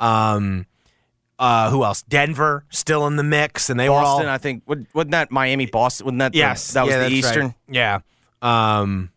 [0.00, 0.66] Um,
[1.38, 2.02] uh, who else?
[2.02, 5.30] Denver still in the mix, and they Boston, were all I think, wasn't wasn't that
[5.30, 6.06] Miami, Boston?
[6.06, 7.46] Wasn't that the- yes, that was yeah, the Eastern?
[7.46, 7.54] right.
[7.68, 8.00] Yeah.
[8.42, 9.10] Um,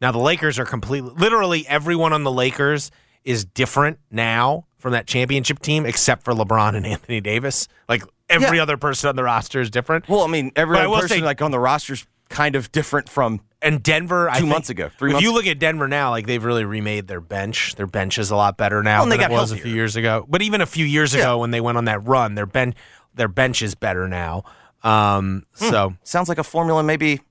[0.00, 2.90] now the Lakers are completely, literally everyone on the Lakers
[3.26, 7.68] is different now from that championship team, except for LeBron and Anthony Davis.
[7.88, 8.62] Like every Yeah.
[8.62, 10.08] other person on the roster is different.
[10.08, 13.08] Well, I mean, every I other person say- like on the roster's kind of different
[13.08, 13.40] from.
[13.62, 16.10] And Denver, I Two think- months ago, three if months you look at Denver now,
[16.10, 17.74] like they've really remade their bench.
[17.76, 20.24] Their bench is a lot better now Well, than it was a few years ago.
[20.28, 22.76] But even a few years ago, when they went on that run, their bench
[23.14, 24.44] their bench is better now.
[24.84, 25.68] Um, Hmm.
[25.70, 27.22] so Sounds like a formula, maybe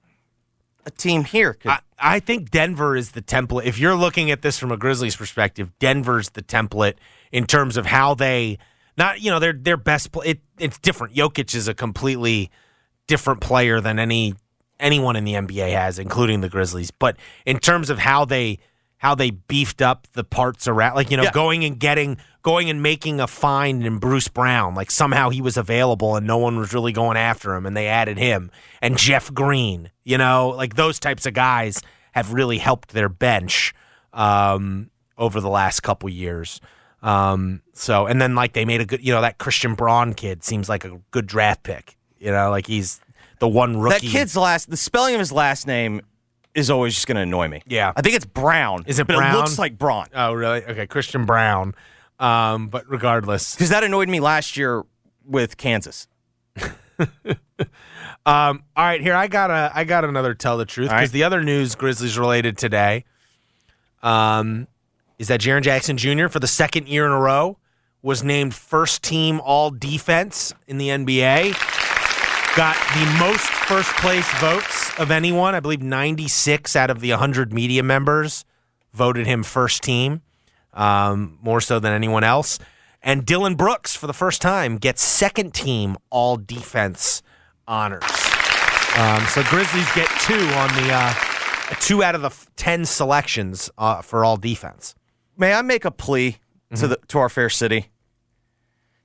[0.86, 1.54] a team here.
[1.54, 3.65] Could, I, I think Denver is the template.
[3.65, 6.95] If you're looking at this from a Grizzlies perspective, Denver's the template
[7.32, 8.58] in terms of how they
[8.98, 10.12] not you know their their best.
[10.12, 11.15] Play, it, it's different.
[11.15, 12.52] Jokic is a completely
[13.08, 14.36] different player than any
[14.80, 16.91] anyone in the NBA has, including the Grizzlies.
[16.91, 18.60] But in terms of how they
[18.98, 21.32] how they beefed up the parts around, like you know, Yeah.
[21.32, 25.58] going and getting going and making a find in Bruce Brown, like somehow he was
[25.58, 29.34] available and no one was really going after him, and they added him and Jeff
[29.34, 29.90] Green.
[30.04, 31.82] You know, like those types of guys
[32.14, 33.74] have really helped their bench
[34.14, 36.62] um, over the last couple years.
[37.02, 40.44] Um, so, and then like they made a good, you know, that Christian Braun kid
[40.44, 41.98] seems like a good draft pick.
[42.18, 43.00] You know, like he's
[43.40, 46.02] the one rookie that kid's last, the spelling of his last name
[46.56, 47.62] is always just going to annoy me.
[47.68, 47.91] Yeah.
[47.96, 48.84] I think it's Brown.
[48.88, 49.36] Is it but Brown?
[49.36, 50.08] It looks like Braun.
[50.15, 50.63] Oh, really?
[50.65, 51.76] Okay, Christian Brown.
[52.20, 54.84] Um, but regardless, Because that annoyed me last year
[55.26, 56.08] with Kansas.
[58.28, 61.02] Um, all right, here I got a I got another tell the truth All right.
[61.02, 63.06] because the other news Grizzlies related today,
[64.02, 64.68] um,
[65.20, 66.28] is that Jaren Jackson Jr.
[66.28, 67.60] for the second year in a row
[68.02, 71.54] was named first team All Defense in the NBA.
[72.56, 75.56] Got the most first place votes of anyone.
[75.56, 78.45] I believe 96 out of the 100 media members
[78.93, 80.21] voted him first team,
[80.73, 82.60] um, more so than anyone else.
[83.01, 87.21] And Dillon Brooks, for the first time, gets second team All Defense
[87.67, 88.04] honors.
[88.97, 91.13] Um, so Grizzlies get two on the uh,
[91.82, 94.95] two out of the f- ten selections uh, for All Defense.
[95.38, 96.38] May I make a plea
[96.71, 96.82] Mm-hmm.
[96.82, 97.89] to the to our fair city?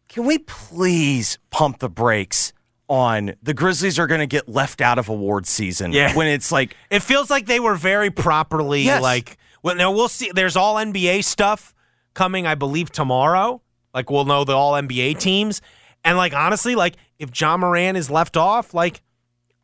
[0.08, 2.54] Can we please pump the brakes
[2.90, 5.92] on the Grizzlies are going to get left out of award season?
[5.92, 6.14] Yeah.
[6.14, 9.00] When it's like It feels like they were very properly Yes.
[9.00, 9.38] like.
[9.62, 10.30] Well, now we'll see.
[10.34, 11.74] There's All NBA stuff
[12.14, 13.62] coming, I believe, tomorrow.
[13.94, 15.62] Like we'll know the All NBA teams,
[16.04, 19.02] and like honestly, like if Ja Morant is left off, like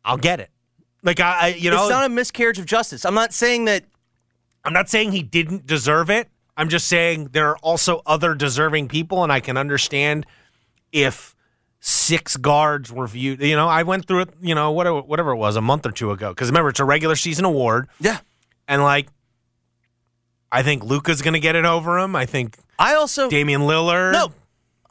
[0.05, 0.49] I'll get it.
[1.03, 3.05] Like I, I you know, it's not a miscarriage of justice.
[3.05, 3.85] I'm not saying that
[4.63, 6.29] I'm not saying he didn't deserve it.
[6.57, 10.25] I'm just saying there are also other deserving people, and I can understand
[10.91, 11.35] if
[11.89, 13.41] six guards were viewed.
[13.41, 14.29] You know, I went through it.
[14.41, 16.29] You know, whatever whatever it was a month or two ago.
[16.29, 18.19] Because remember, it's a regular season award, Yeah.
[18.67, 19.07] and like,
[20.51, 22.15] I think Luka's going to get it over him.
[22.15, 24.13] I think I also Damian Lillard.
[24.13, 24.31] No.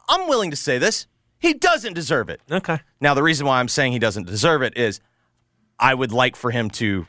[0.09, 1.05] I'm willing to say this.
[1.39, 2.41] He doesn't deserve it.
[2.49, 2.79] Okay.
[3.01, 4.99] Now, the reason why I'm saying he doesn't deserve it is
[5.79, 7.05] I would like for him to.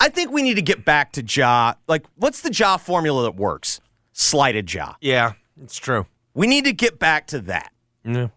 [0.00, 1.74] I think we need to get back to Ja.
[1.88, 3.80] Like, what's the Ja formula that works?
[4.16, 4.94] slighted Ja.
[5.00, 6.06] Yeah, it's true.
[6.34, 7.72] We need to get back to that.
[8.04, 8.28] Yeah.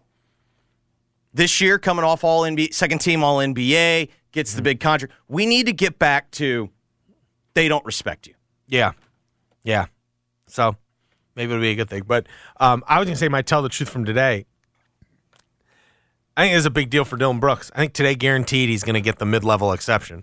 [1.34, 5.12] This year, coming off all NBA, second team all NBA, gets the big contract.
[5.28, 6.70] We need to get back to
[7.54, 8.34] they don't respect you.
[8.66, 8.92] Yeah.
[9.64, 9.86] Yeah.
[10.46, 10.76] So
[11.34, 12.04] maybe it'll be a good thing.
[12.06, 12.26] But
[12.58, 14.46] um, I was going to say my tell the truth from today.
[16.36, 17.72] I think it's a big deal for Dillon Brooks.
[17.74, 20.22] I think today guaranteed he's going to get the mid level exception.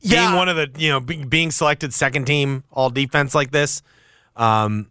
[0.00, 0.26] Yeah.
[0.26, 3.82] Being one of the, you know, be, being selected second team all defense like this,
[4.36, 4.90] um,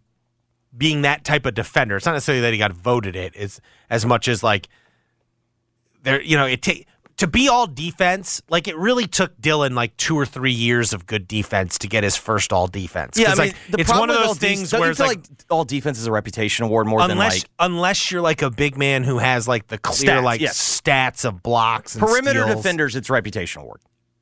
[0.76, 4.06] being that type of defender, it's not necessarily that he got voted it, it's as
[4.06, 4.68] much as like
[6.02, 9.94] there, you know, it take to be all defense, like it really took Dillon like
[9.98, 13.18] two or three years of good defense to get his first all defense.
[13.18, 15.44] Yeah, I mean, like, the it's one of those all things where it's like, like,
[15.50, 18.78] all defense is a reputation award more than unless like unless you're like a big
[18.78, 20.80] man who has like the clear Stats, like yes.
[20.80, 22.56] stats of blocks and perimeter steals.
[22.56, 22.96] defenders.
[22.96, 23.80] It's reputation award.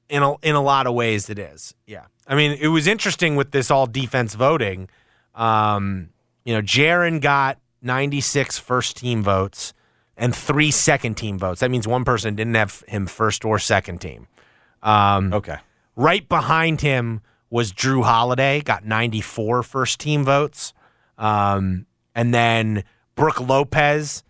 [0.09, 1.75] in a, in a lot of ways it is.
[1.87, 2.07] Yeah.
[2.27, 4.89] I mean, it was interesting with this all defense voting.
[5.35, 6.11] Um,
[6.49, 9.75] you know, Jaren got 96 first team votes
[10.17, 11.61] and three second team votes.
[11.61, 14.29] That means one person didn't have him first or second team.
[14.83, 15.59] Um, Okay.
[15.95, 20.73] Right behind him was Jrue Holiday, got 94 first team votes.
[21.19, 21.85] Um,
[22.15, 22.85] and then
[23.15, 24.23] Brook Lopez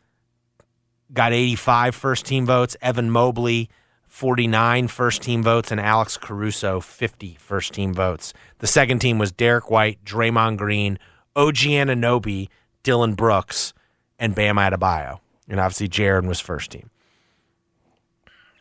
[1.12, 2.76] got 85 first team votes.
[2.83, 3.70] Evan Mobley,
[4.09, 5.70] 49 first team votes.
[5.70, 8.35] And Alex Caruso, 50 first team votes.
[8.59, 10.98] The second team was Derrick White, Draymond Green,
[11.38, 12.48] OG Anunoby,
[12.83, 13.72] Dillon Brooks,
[14.18, 15.20] and Bam Adebayo.
[15.48, 16.90] And obviously, Jaren was first team.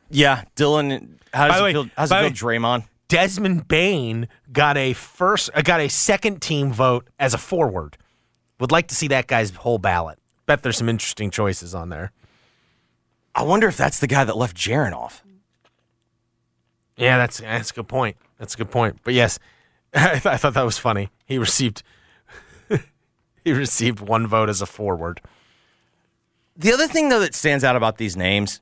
[0.10, 1.20] Yeah, Dillon.
[1.34, 1.90] How does the it way- feel?
[1.98, 2.86] How's by it feel, Draymond?
[3.10, 7.98] Desmond Bane got a first, uh, got a second team vote as a forward.
[8.60, 10.20] Would like to see that guy's whole ballot.
[10.46, 12.12] Bet there's some interesting choices on there.
[13.36, 15.24] I wonder if that's the guy that left Jaren off.
[16.96, 18.18] Yeah, that's that's a good point.
[18.40, 18.98] That's a good point.
[19.04, 19.40] But yes,
[19.94, 21.10] I, th- I thought that was funny.
[21.26, 21.84] He received
[23.48, 25.22] he received one vote as a forward.
[26.56, 28.60] The other thing though that stands out about these names,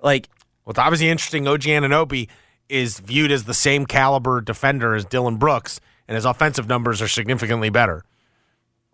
[0.00, 0.28] like
[0.64, 1.46] Well, it's obviously interesting.
[1.46, 2.28] OG Anunoby
[2.68, 7.08] is viewed as the same caliber defender as Dillon Brooks, and his offensive numbers are
[7.08, 8.04] significantly better.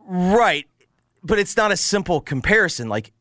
[0.07, 0.67] right,
[1.23, 2.89] but it's not a simple comparison.
[2.89, 3.13] Like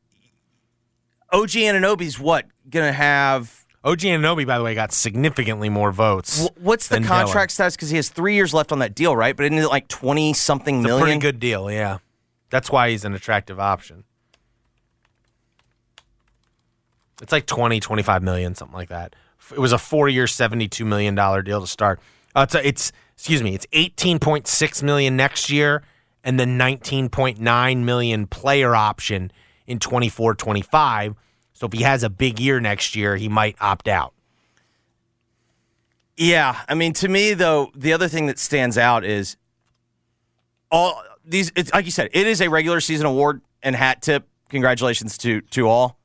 [1.31, 3.62] OG Anunoby's what gonna have?
[3.85, 6.45] OG Anunoby, by the way, got significantly more votes.
[6.47, 7.75] wh- What's the contract status?
[7.75, 9.35] Because he has three years left on that deal, right?
[9.35, 11.03] But isn't it like twenty something It's a million?
[11.05, 11.97] pretty good deal, yeah.
[12.49, 14.05] That's why he's an attractive option.
[17.21, 19.15] It's like 20, 25 million, something like that.
[19.51, 21.99] It was a four-year, $72 million deal to start.
[22.35, 25.83] Uh, it's, a, it's excuse me, it's 18.6 million next year
[26.23, 29.31] and then 19.9 million player option
[29.67, 31.15] in 24-25.
[31.63, 34.13] So if he has a big year next year, he might opt out.
[36.17, 39.37] Yeah, I mean, to me though, the other thing that stands out is
[40.69, 41.53] all these.
[41.55, 44.27] It's like you said, it is a regular season award and hat tip.
[44.49, 45.97] Congratulations to to all.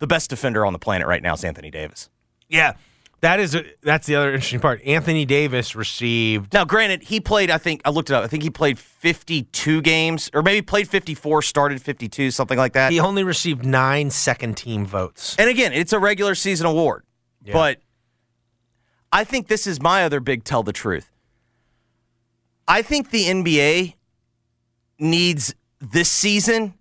[0.00, 2.10] The best defender on the planet right now is Anthony Davis.
[2.48, 2.72] Yeah.
[3.20, 4.80] That is a, that's the other interesting part.
[4.84, 7.50] Anthony Davis received Now, granted, he played.
[7.50, 8.24] I think I looked it up.
[8.24, 12.92] I think he played fifty-two games, or maybe played fifty-four, started fifty-two, something like that.
[12.92, 15.36] he only received nine second team votes.
[15.38, 17.04] And again, it's a regular season award.
[17.52, 17.78] But
[19.12, 21.10] I think this is my other big tell the truth.
[22.68, 23.94] I think the NBA
[24.98, 26.74] needs this season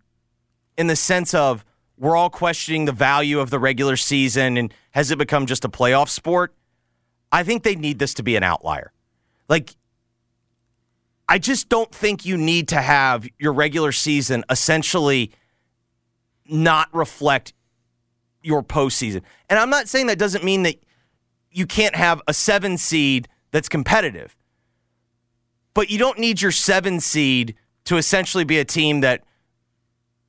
[0.78, 1.66] in the sense of
[1.98, 5.70] we're all questioning the value of the regular season and has it become just a
[5.70, 6.54] playoff sport?
[7.32, 8.92] I think they need this to be an outlier.
[9.48, 9.78] Like,
[11.30, 15.32] I just don't think you need to have your regular season essentially
[16.50, 17.54] not reflect
[18.44, 19.22] your postseason.
[19.50, 20.76] And I'm not saying that doesn't mean that
[21.50, 24.36] you can't have a seven seed that's competitive,
[25.74, 29.24] but you don't need your seven seed to essentially be a team that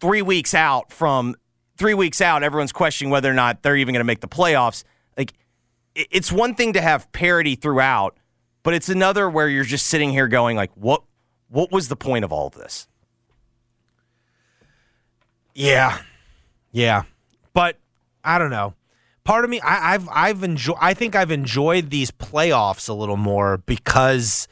[0.00, 1.34] three weeks out from
[1.80, 4.84] three weeks out, everyone's questioning whether or not they're even going to make the playoffs.
[5.16, 5.32] Like,
[5.94, 8.18] it's one thing to have parity throughout,
[8.62, 11.02] but it's another where you're just sitting here going, like, what,
[11.48, 12.86] what was the point of all of this?
[15.54, 16.02] Yeah,
[16.70, 17.04] yeah,
[17.54, 17.78] but
[18.22, 18.74] I don't know.
[19.24, 20.78] Part of me, I, I've I've enjoyed.
[20.80, 24.48] I think I've enjoyed these playoffs a little more because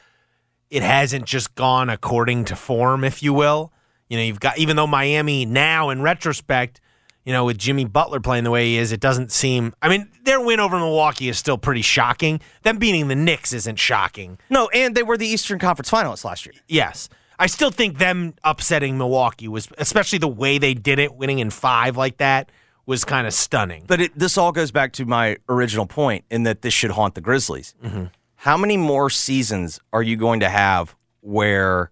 [0.71, 3.73] it hasn't just gone according to form, if you will.
[4.09, 6.81] You know, you've got even though Miami now, in retrospect,
[7.29, 9.75] you know, with Jimmy Butler playing the way he is, it doesn't seem.
[9.83, 12.41] I mean, their win over Milwaukee is still pretty shocking.
[12.63, 14.39] Them beating the Knicks isn't shocking.
[14.49, 16.55] No, and they were the Eastern Conference finalists last year.
[16.69, 17.11] Yes.
[17.39, 21.51] I still think them upsetting Milwaukee was, especially the way they did it, winning in
[21.51, 22.51] five like that,
[22.87, 23.85] was kind of stunning.
[23.87, 27.15] But it, this all goes back to my original point in that this should haunt
[27.15, 27.75] the Grizzlies.
[27.85, 28.05] Mm-hmm.
[28.37, 31.91] how many more seasons are you going to have where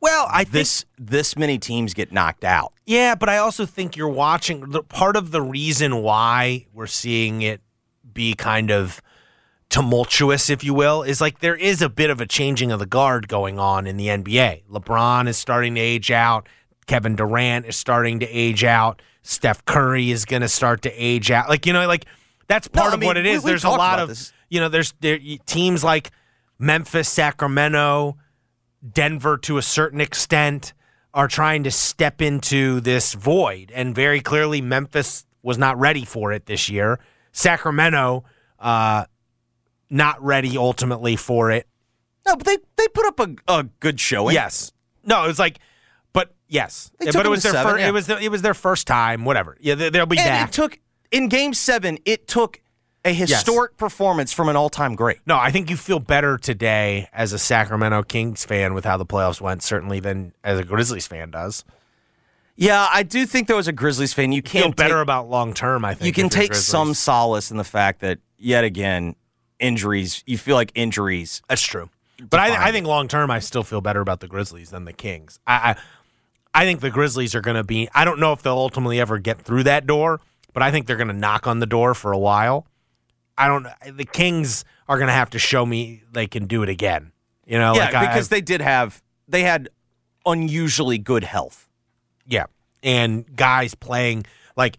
[0.00, 2.72] Well, I think this this many teams get knocked out?
[2.86, 7.42] Yeah, but I also think you're watching the part of the reason why we're seeing
[7.42, 7.60] it
[8.12, 9.00] be kind of
[9.68, 12.86] tumultuous, if you will, is like there is a bit of a changing of the
[12.86, 14.62] guard going on in the NBA.
[14.70, 16.48] LeBron is starting to age out.
[16.86, 19.00] Kevin Durant is starting to age out.
[19.22, 21.48] Steph Curry is going to start to age out.
[21.48, 22.06] Like, you know, like
[22.48, 23.44] that's No, part I of mean, what it is.
[23.44, 24.32] we- there's a lot of, this.
[24.48, 26.10] you know, there's there, teams like
[26.58, 28.16] Memphis, Sacramento,
[28.88, 30.72] Denver to a certain extent
[31.12, 33.72] are trying to step into this void.
[33.74, 37.00] And very clearly, Memphis was not ready for it this year.
[37.32, 38.24] Sacramento,
[38.58, 39.04] uh,
[39.88, 41.66] not ready ultimately for it.
[42.26, 44.34] No, but they they put up a, a good showing.
[44.34, 44.72] Yes.
[45.04, 45.58] No, it was like,
[46.12, 46.90] but yes.
[46.98, 47.80] They but it was their seven, first.
[47.80, 47.88] yeah.
[47.88, 49.24] It was it was their first time.
[49.24, 49.56] Whatever.
[49.60, 50.48] Yeah, they, they'll be and back.
[50.48, 50.78] it took
[51.10, 51.98] in Game Seven.
[52.04, 52.60] It took
[53.04, 55.18] a historic performance from an all time great.
[55.26, 59.06] No, I think you feel better today as a Sacramento Kings fan with how the
[59.06, 61.64] playoffs went, certainly than as a Grizzlies fan does.
[62.56, 64.32] Yeah, I do think there as a Grizzlies fan.
[64.32, 65.84] You You feel better take- about long term.
[65.84, 69.16] I think you can take some solace in the fact that yet again
[69.58, 70.22] injuries.
[70.26, 71.40] You feel like injuries.
[71.48, 71.88] That's true.
[72.28, 74.92] But I, I think long term, I still feel better about the Grizzlies than the
[74.92, 75.40] Kings.
[75.46, 75.76] I, I,
[76.62, 77.88] I think the Grizzlies are going to be.
[77.94, 80.20] I don't know if they'll ultimately ever get through that door,
[80.52, 82.66] but I think they're going to knock on the door for a while.
[83.40, 83.66] I don't.
[83.96, 87.12] The Kings are going to have to show me they can do it again.
[87.46, 89.68] You know, yeah, like I- because they did have they had
[90.26, 91.68] unusually good health.
[92.26, 92.44] Yeah.
[92.82, 94.24] And guys playing
[94.56, 94.78] like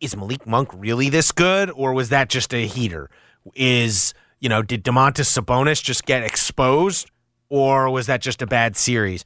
[0.00, 3.10] is Malik Monk really this good or was that just a heater?
[3.54, 7.10] Is, you know, did Domantas Sabonis just get exposed
[7.48, 9.24] or was that just a bad series?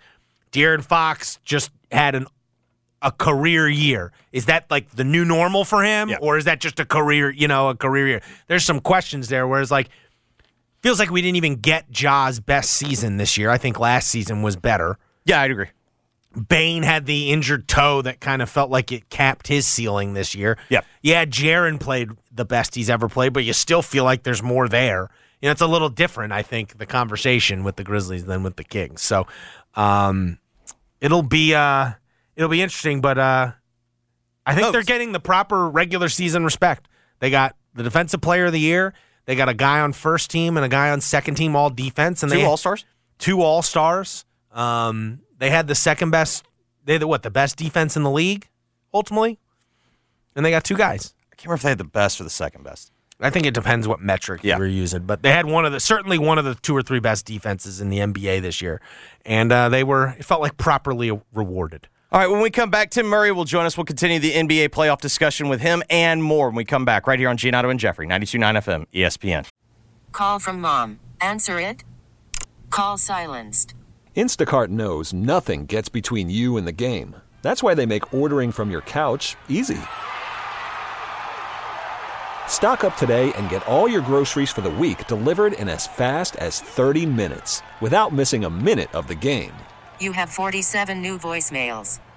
[0.53, 2.27] De'Aaron Fox just had an
[3.03, 4.13] a career year.
[4.33, 7.49] Is that like the new normal for him or is that just a career, you
[7.49, 8.23] know, a career year?
[8.49, 9.89] There's some questions there where it's like
[10.83, 13.51] feels like we didn't even get Ja's best season this year.
[13.51, 14.99] I think last season was better.
[15.25, 15.69] Yeah, I'd agree.
[16.49, 20.35] Bane had the injured toe that kind of felt like it capped his ceiling this
[20.35, 20.59] year.
[20.69, 20.83] Yeah.
[21.03, 24.69] Yeah, Jaren played the best he's ever played, but you still feel like there's more
[24.69, 25.09] there.
[25.41, 28.57] You know, it's a little different, I think, the conversation with the Grizzlies than with
[28.57, 29.03] the Kings.
[29.03, 29.27] So
[29.75, 30.39] um
[31.01, 31.93] it'll be uh
[32.37, 33.53] it'll be interesting, but uh
[34.47, 36.87] I think Oh, they're getting the proper regular season respect.
[37.19, 38.95] They got the defensive player of the year.
[39.25, 42.23] They got a guy on first team and a guy on second team all defense
[42.23, 42.85] and Two they All Stars.
[43.19, 44.25] two all stars.
[44.53, 46.45] Um, they had the second best.
[46.85, 47.23] They had the what?
[47.25, 48.49] The best defense in the league,
[48.95, 49.39] ultimately,
[50.37, 51.13] and they got two guys.
[51.33, 52.93] I can't remember if they had the best or the second best.
[53.19, 54.55] I think it depends what metric Yeah.
[54.57, 56.83] you were using, but they had one of the certainly one of the two or
[56.83, 58.81] three best defenses in the NBA this year,
[59.25, 60.15] and uh, they were.
[60.19, 61.89] It felt like properly rewarded.
[62.17, 63.77] All right, when we come back, Tim Murray will join us.
[63.77, 67.19] We'll continue the NBA playoff discussion with him and more when we come back right
[67.19, 69.47] here on Giannotto and Jeffrey, 92.9 FM, ESPN.
[70.13, 70.99] Call from mom.
[71.21, 71.85] Answer it.
[72.71, 73.75] Call silenced.
[74.17, 77.17] Instacart knows nothing gets between you and the game.
[77.43, 79.83] That's why they make ordering from your couch easy.
[82.49, 86.37] Stock up today and get all your groceries for the week delivered in as fast
[86.37, 89.53] as 30 minutes without missing a minute of the game.
[90.01, 92.01] You have 47 new voicemails.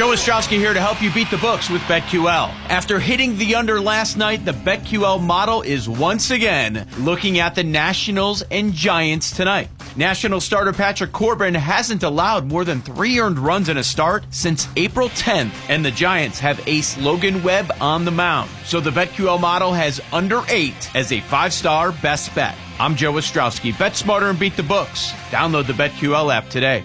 [0.00, 2.48] Joe Ostrowski here to help you beat the books with BetQL.
[2.70, 7.62] After hitting the under last night, the BetQL model is once again looking at the
[7.62, 9.68] Nationals and Giants tonight.
[9.96, 14.68] National starter Patrick Corbin hasn't allowed more than three earned runs in a start since
[14.76, 18.48] April 10th, and the Giants have ace Logan Webb on the mound.
[18.64, 22.56] So the BetQL model has under eight as a five star best bet.
[22.78, 23.78] I'm Joe Ostrowski.
[23.78, 25.10] Bet smarter and beat the books.
[25.28, 26.84] Download the BetQL app today.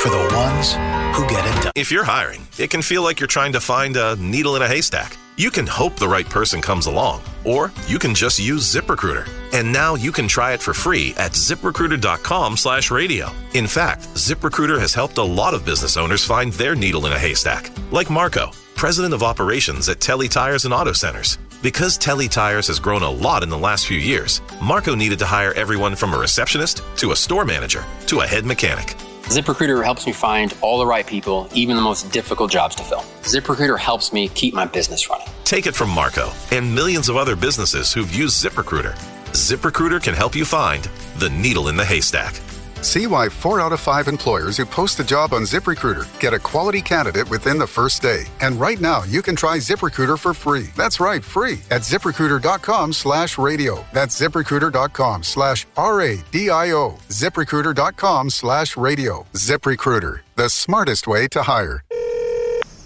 [0.00, 0.72] for the ones
[1.14, 1.72] who get it done.
[1.74, 4.66] If you're hiring, it can feel like you're trying to find a needle in a
[4.66, 5.18] haystack.
[5.36, 9.28] You can hope the right person comes along, or you can just use ZipRecruiter.
[9.52, 13.30] And now you can try it for free at ziprecruiter.com slash radio.
[13.52, 17.18] In fact, ZipRecruiter has helped a lot of business owners find their needle in a
[17.18, 21.36] haystack, like Marco, president of operations at Telly Tires and Auto Centers.
[21.62, 25.26] Because Telly Tires has grown a lot in the last few years, Marco needed to
[25.26, 28.94] hire everyone from a receptionist to a store manager to a head mechanic.
[29.30, 33.04] ZipRecruiter helps me find all the right people, even the most difficult jobs to fill.
[33.22, 35.28] ZipRecruiter helps me keep my business running.
[35.44, 38.98] Take it from Marco and millions of other businesses who've used ZipRecruiter.
[39.26, 40.82] ZipRecruiter can help you find
[41.18, 42.40] the needle in the haystack.
[42.82, 46.38] See why four out of five employers who post a job on ZipRecruiter get a
[46.38, 48.24] quality candidate within the first day.
[48.40, 50.68] And right now, you can try ZipRecruiter for free.
[50.76, 53.84] That's right, free at ziprecruiter.com slash radio.
[53.92, 56.98] That's ziprecruiter.com slash R-A-D-I-O.
[57.08, 59.26] ZipRecruiter.com slash radio.
[59.34, 61.84] ZipRecruiter, the smartest way to hire.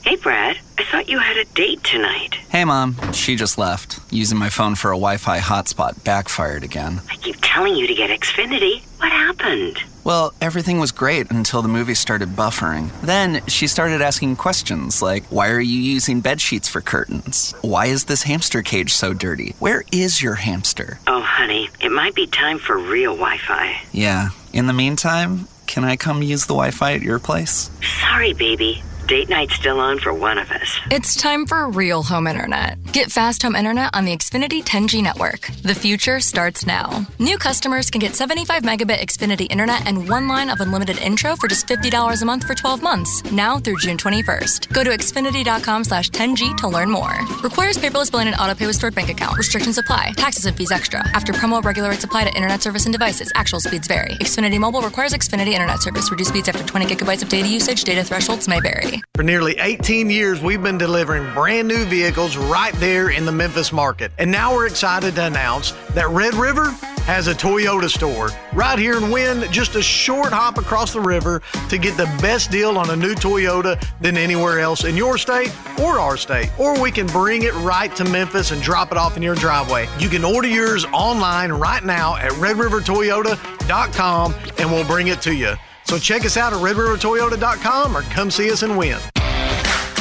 [0.04, 0.58] Hey, Brad.
[0.76, 2.34] I thought you had a date tonight.
[2.50, 2.94] Hey, Mom.
[3.12, 4.00] She just left.
[4.10, 7.00] Using my phone for a Wi Fi hotspot backfired again.
[7.10, 8.82] I keep telling you to get Xfinity.
[8.98, 9.78] What happened?
[10.04, 12.90] Well, everything was great until the movie started buffering.
[13.00, 17.54] Then she started asking questions like Why are you using bed sheets for curtains?
[17.62, 19.54] Why is this hamster cage so dirty?
[19.58, 20.98] Where is your hamster?
[21.06, 23.80] Oh, honey, it might be time for real Wi Fi.
[23.92, 24.28] Yeah.
[24.52, 27.70] In the meantime, can I come use the Wi Fi at your place?
[28.02, 28.82] Sorry, baby.
[29.06, 30.78] Date night's still on for one of us.
[30.90, 32.78] It's time for real home internet.
[32.92, 35.50] Get fast home internet on the Xfinity 10G network.
[35.62, 37.06] The future starts now.
[37.18, 41.48] New customers can get 75 megabit Xfinity internet and one line of unlimited intro for
[41.48, 44.72] just $50 a month for 12 months, now through June 21st.
[44.72, 47.18] Go to xfinity.com slash 10G to learn more.
[47.42, 49.36] Requires paperless billing and autopay with stored bank account.
[49.36, 50.12] Restrictions apply.
[50.16, 51.06] Taxes and fees extra.
[51.10, 53.30] After promo, regular rates apply to internet service and devices.
[53.34, 54.14] Actual speeds vary.
[54.20, 56.10] Xfinity Mobile requires Xfinity internet service.
[56.10, 57.84] Reduced speeds after 20 gigabytes of data usage.
[57.84, 58.93] Data thresholds may vary.
[59.14, 63.72] For nearly 18 years, we've been delivering brand new vehicles right there in the Memphis
[63.72, 64.12] market.
[64.18, 66.70] And now we're excited to announce that Red River
[67.04, 71.42] has a Toyota store right here in Wynne, just a short hop across the river
[71.68, 75.52] to get the best deal on a new Toyota than anywhere else in your state
[75.80, 76.50] or our state.
[76.58, 79.88] Or we can bring it right to Memphis and drop it off in your driveway.
[79.98, 85.54] You can order yours online right now at redrivertoyota.com and we'll bring it to you.
[85.84, 89.00] So check us out at redrivertoyota.com or come see us and Wynne.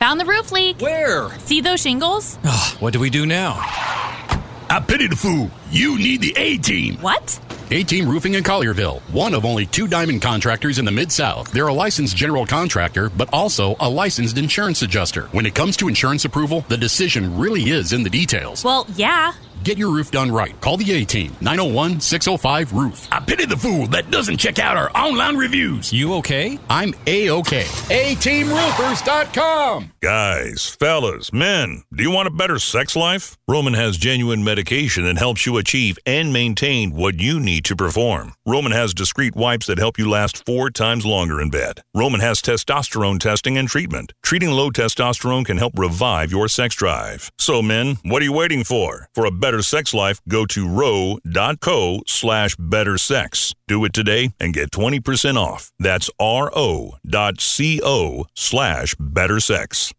[0.00, 0.80] Found the roof leak.
[0.80, 1.30] Where?
[1.40, 2.38] See those shingles?
[2.42, 3.56] Oh, what do we do now?
[3.58, 5.50] I pity the fool.
[5.70, 6.96] You need the A team.
[7.02, 7.38] What?
[7.70, 11.52] A Team Roofing in Collierville, one of only two diamond contractors in the Mid South.
[11.52, 15.26] They're a licensed general contractor, but also a licensed insurance adjuster.
[15.32, 18.64] When it comes to insurance approval, the decision really is in the details.
[18.64, 19.34] Well, yeah.
[19.62, 20.58] Get your roof done right.
[20.62, 23.08] Call the A team, 901 605 Roof.
[23.12, 25.92] I pity the fool that doesn't check out our online reviews.
[25.92, 26.58] You okay?
[26.70, 27.60] I'm A OK.
[27.90, 29.92] A teamroofers.com.
[30.02, 33.36] Guys, fellas, men, do you want a better sex life?
[33.46, 38.32] Roman has genuine medication that helps you achieve and maintain what you need to perform.
[38.46, 41.82] Roman has discreet wipes that help you last four times longer in bed.
[41.94, 44.12] Roman has testosterone testing and treatment.
[44.22, 47.30] Treating low testosterone can help revive your sex drive.
[47.38, 49.08] So, men, what are you waiting for?
[49.14, 53.54] For a better sex life, go to ro.co slash better sex.
[53.66, 55.72] Do it today and get 20% off.
[55.78, 56.96] That's ro.co
[58.34, 59.92] slash better sex.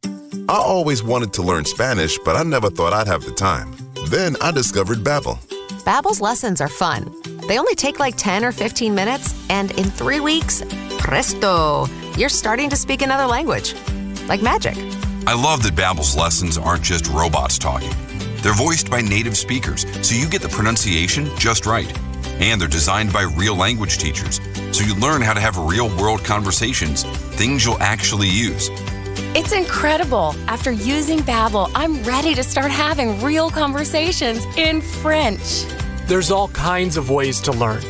[0.48, 3.74] I always wanted to learn Spanish, but I never thought I'd have the time.
[4.08, 5.38] Then I discovered Babbel.
[5.84, 7.14] Babbel's lessons are fun.
[7.48, 10.64] They only take like 10 or 15 minutes, and in three weeks,
[11.00, 11.88] presto,
[12.18, 13.76] you're starting to speak another language.
[14.28, 14.76] Like magic.
[15.28, 17.92] I love that Babbel's lessons aren't just robots talking.
[18.42, 21.92] They're voiced by native speakers, so you get the pronunciation just right.
[22.40, 26.24] And they're designed by real language teachers, so you learn how to have real world
[26.24, 27.04] conversations,
[27.36, 28.70] things you'll actually use.
[29.34, 30.36] It's incredible.
[30.48, 35.66] After using Babbel, I'm ready to start having real conversations in French.
[36.08, 37.82] There's all kinds of ways to learn.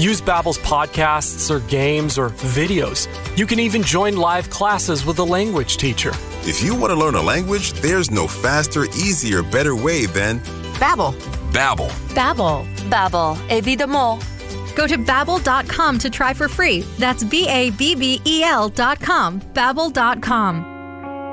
[0.00, 3.06] Use Babbel's podcasts or games or videos.
[3.36, 6.12] You can even join live classes with a language teacher.
[6.44, 10.40] If you want to learn a language, there's no faster, easier, better way than
[10.80, 11.12] Babbel.
[11.52, 11.90] Babbel.
[12.14, 12.64] Babbel.
[12.88, 13.36] Babbel.
[13.50, 14.24] Évidemment.
[14.74, 16.80] Go to babbel.com to try for free.
[16.98, 19.40] That's B A B B E L dot com.
[19.52, 20.69] Babbel.com.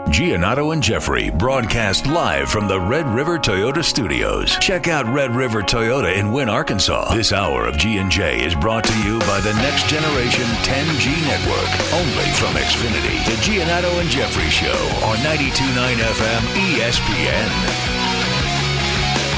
[0.08, 4.58] Giannotto and Jeffrey broadcast live from the Red River Toyota Studios.
[4.60, 7.14] Check out Red River Toyota in Wynne, Arkansas.
[7.14, 12.32] This hour of G&J is brought to you by the Next Generation 10G Network, only
[12.32, 13.24] from Xfinity.
[13.26, 14.72] The Giannotto and Jeffrey Show
[15.06, 17.88] on 92.9 FM ESPN.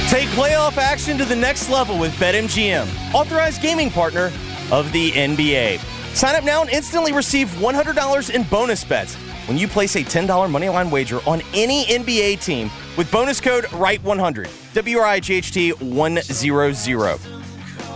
[0.10, 4.32] Take playoff action to the next level with BetMGM, authorized gaming partner
[4.72, 5.80] of the NBA.
[6.16, 9.18] Sign up now and instantly receive $100 in bonus bets
[9.50, 14.48] when you place a $10 moneyline wager on any NBA team with bonus code RIGHT100,
[14.76, 17.20] W-R-I-G-H-T 100.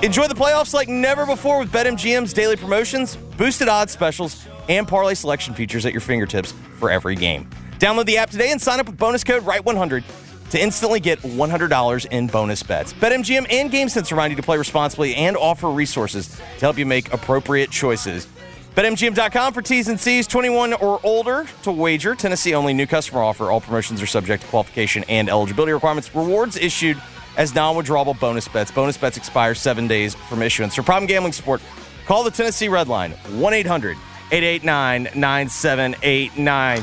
[0.01, 5.13] Enjoy the playoffs like never before with BetMGM's daily promotions, boosted odds specials, and parlay
[5.13, 7.47] selection features at your fingertips for every game.
[7.77, 10.03] Download the app today and sign up with bonus code RIGHT100
[10.49, 12.93] to instantly get $100 in bonus bets.
[12.93, 17.13] BetMGM and GameSense remind you to play responsibly and offer resources to help you make
[17.13, 18.27] appropriate choices.
[18.75, 22.15] BetMGM.com for T's and C's, 21 or older to wager.
[22.15, 23.51] Tennessee only new customer offer.
[23.51, 26.13] All promotions are subject to qualification and eligibility requirements.
[26.15, 26.99] Rewards issued
[27.37, 28.71] as non withdrawable bonus bets.
[28.71, 30.73] Bonus bets expire seven days from issuance.
[30.73, 31.61] For problem gambling support,
[32.07, 33.95] call the Tennessee Red Line, 1 800
[34.31, 36.81] 889 9789.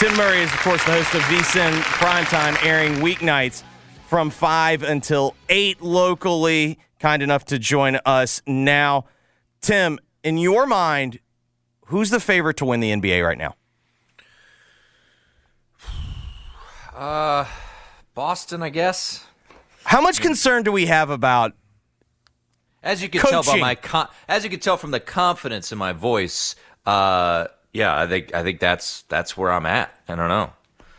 [0.00, 1.70] Tim Murray is, of course, the host of VSIN
[2.00, 3.62] Primetime, airing weeknights
[4.08, 6.80] from 5 until 8 locally.
[6.98, 9.04] Kind enough to join us now.
[9.60, 11.20] Tim, in your mind,
[11.88, 13.54] who's the favorite to win the NBA right now?
[16.94, 17.46] Uh,
[18.14, 19.24] Boston, I guess.
[19.84, 21.52] How much concern do we have about
[22.82, 25.78] As you can tell by my con- as you can tell from the confidence in
[25.78, 29.94] my voice, uh, yeah, I think I think that's that's where I'm at.
[30.08, 30.52] I don't know.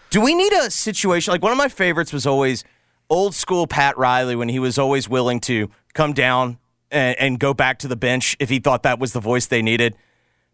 [0.09, 2.63] Do we need a situation like one of my favorites was always
[3.09, 6.57] old school Pat Riley when he was always willing to come down
[6.89, 9.61] and, and go back to the bench if he thought that was the voice they
[9.61, 9.95] needed.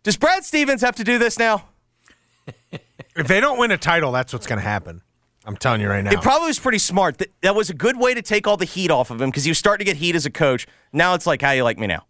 [0.05, 1.65] Does Brad Stevens have to do this now?
[3.17, 5.01] If they don't win a title, that's what's going to happen.
[5.45, 6.11] I'm telling you right now.
[6.11, 7.19] It probably was pretty smart.
[7.19, 9.45] That, that was a good way to take all the heat off of him because
[9.45, 10.67] he was starting to get heat as a coach.
[10.91, 12.05] Now it's like, how you like me now?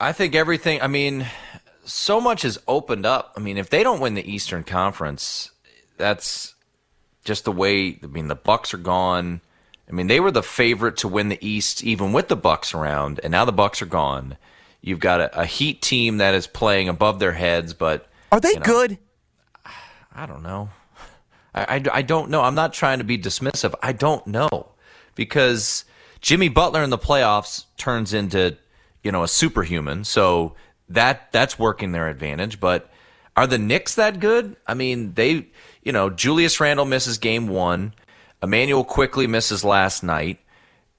[0.00, 0.82] I think everything.
[0.82, 1.26] I mean,
[1.84, 3.32] so much has opened up.
[3.36, 5.52] I mean, if they don't win the Eastern Conference,
[5.96, 6.56] that's
[7.24, 8.00] just the way.
[8.02, 9.40] I mean, the Bucks are gone.
[9.88, 13.20] I mean, they were the favorite to win the East, even with the Bucks around,
[13.22, 14.36] and now the Bucks are gone.
[14.84, 18.50] You've got a, a Heat team that is playing above their heads, but are they
[18.50, 18.98] you know, good?
[20.14, 20.68] I don't know.
[21.54, 22.42] I, I, I don't know.
[22.42, 23.74] I'm not trying to be dismissive.
[23.82, 24.72] I don't know
[25.14, 25.86] because
[26.20, 28.58] Jimmy Butler in the playoffs turns into
[29.02, 30.54] you know a superhuman, so
[30.90, 32.60] that that's working their advantage.
[32.60, 32.90] But
[33.38, 34.54] are the Knicks that good?
[34.66, 35.46] I mean, they
[35.82, 37.94] you know Julius Randle misses game one,
[38.42, 40.40] Immanuel Quickley misses last night,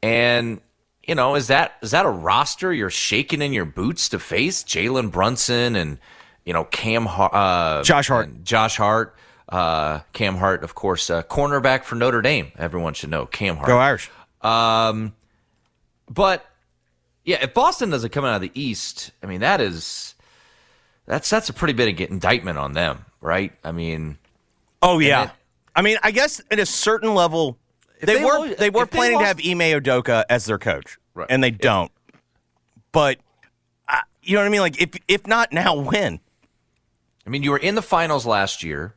[0.01, 0.59] and
[1.05, 4.63] you know is that is that a roster you're shaking in your boots to face
[4.63, 5.97] Jalen Brunson and
[6.45, 8.43] you know Cam uh, Josh Hart.
[8.43, 9.15] Josh Hart.
[9.47, 12.51] Uh, Cam Hart, of course, uh, cornerback for Notre Dame.
[12.57, 13.67] Everyone should know Cam Hart.
[13.67, 14.09] Go Irish.
[14.41, 15.13] Um,
[16.09, 16.43] but
[17.23, 20.15] yeah, if Boston doesn't come out of the East, I mean that is
[21.05, 23.51] that's that's a pretty big indictment on them, right?
[23.63, 24.17] I mean,
[24.81, 25.21] Oh yeah.
[25.21, 25.31] and
[25.75, 27.57] I mean, I guess at a certain level,
[28.01, 30.57] they, they were lo- they were if they planning to have Ime Udoka as their
[30.57, 31.27] coach, Right.
[31.29, 31.91] and they don't.
[32.91, 33.19] But
[33.87, 34.61] uh, you know what I mean?
[34.61, 36.19] Like, if if not now, when?
[37.25, 38.93] I mean, you were in the finals last year.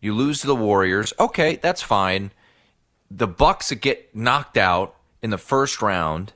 [0.00, 1.12] You lose to the Warriors.
[1.18, 2.30] Okay, that's fine.
[3.10, 6.32] The Bucks get knocked out in the first round,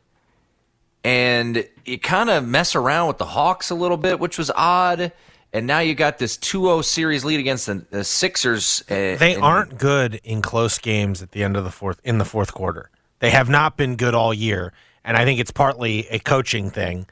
[1.05, 5.13] and you kind of mess around with the Hawks a little bit, which was odd.
[5.53, 8.83] And now you got this 2-0 series lead against the, the Sixers.
[8.89, 12.19] uh, They and- aren't good in close games at the end of the fourth in
[12.19, 12.91] the fourth quarter.
[13.19, 14.73] They have not been good all year,
[15.05, 17.07] and I think it's partly a coaching thing,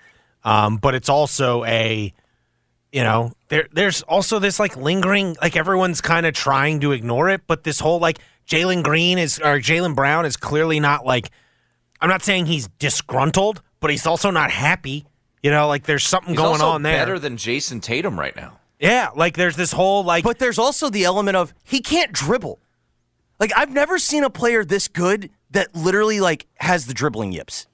[0.45, 2.13] um, but it's also a
[2.93, 7.29] you know there there's also this like lingering like everyone's kind of trying to ignore
[7.29, 11.31] it, but this whole like Jalen Green is or Jaylen Brown is clearly not like
[12.01, 15.05] I'm not saying he's disgruntled, but he's also not happy.
[15.43, 16.99] You know, like there's something He's going also on there.
[16.99, 18.59] better than Jayson Tatum right now.
[18.81, 22.59] Yeah, like there's this whole like But there's also the element of he can't dribble.
[23.41, 27.67] Like I've never seen a player this good that literally like has the dribbling yips.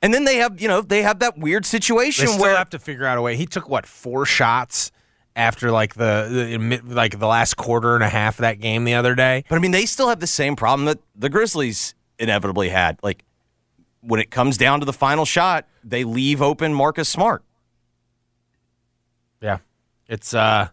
[0.00, 2.56] And then they have, you know, they have that weird situation where They still where
[2.56, 3.36] have to figure out a way.
[3.36, 4.92] He took what four shots
[5.34, 8.94] after like the, the like the last quarter and a half of that game the
[8.94, 9.44] other day.
[9.48, 12.98] But I mean, they still have the same problem that the Grizzlies inevitably had.
[13.02, 13.24] Like
[14.00, 17.42] when it comes down to the final shot, they leave open Marcus Smart.
[19.40, 19.58] Yeah,
[20.08, 20.68] it's uh,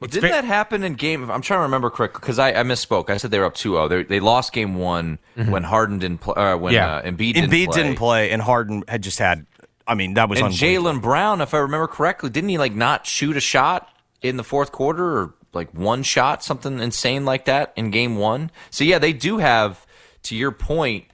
[0.00, 1.28] Well, didn't that happen in game?
[1.30, 3.10] I'm trying to remember correctly because I, I misspoke.
[3.10, 3.88] I said they were up 2-0.
[3.88, 6.34] They, they lost game one when Harden didn't play.
[6.34, 7.82] Uh, when yeah, uh, Embiid, didn't Embiid play.
[7.82, 9.46] didn't play, and Harden had just had.
[9.86, 10.92] I mean, that was and unbelievable.
[10.92, 13.90] Jaylen Brown, if I remember correctly, didn't he like not shoot a shot
[14.22, 18.50] in the fourth quarter or like one shot, something insane like that in game one?
[18.70, 19.86] So yeah, they do have,
[20.22, 21.04] to your point,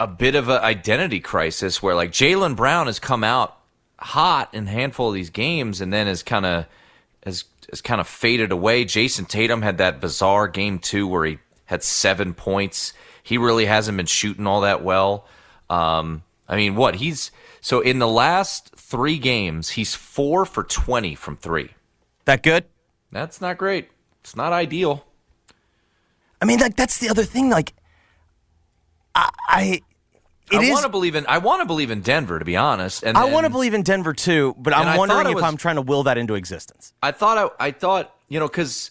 [0.00, 3.58] a bit of an identity crisis where like Jaylen Brown has come out
[3.98, 6.66] hot in a handful of these games and then has kind of
[7.24, 8.84] has has kind of faded away.
[8.84, 12.94] Jayson Tatum had that bizarre game two where he had seven points.
[13.22, 15.26] He really hasn't been shooting all that well.
[15.68, 17.30] Um, I mean, what he's
[17.60, 21.70] so in the last three games, he's four for twenty from three.
[22.24, 22.64] That good?
[23.12, 23.90] That's not great.
[24.20, 25.04] It's not ideal.
[26.40, 27.50] I mean, like that's the other thing.
[27.50, 27.74] Like,
[29.14, 29.82] I, I it
[30.52, 33.02] I want to believe in I want to believe in Denver to be honest.
[33.02, 35.76] And I want to believe in Denver too, but I'm wondering if was- I'm trying
[35.76, 36.92] to will that into existence.
[37.02, 38.90] I thought I, I thought you know because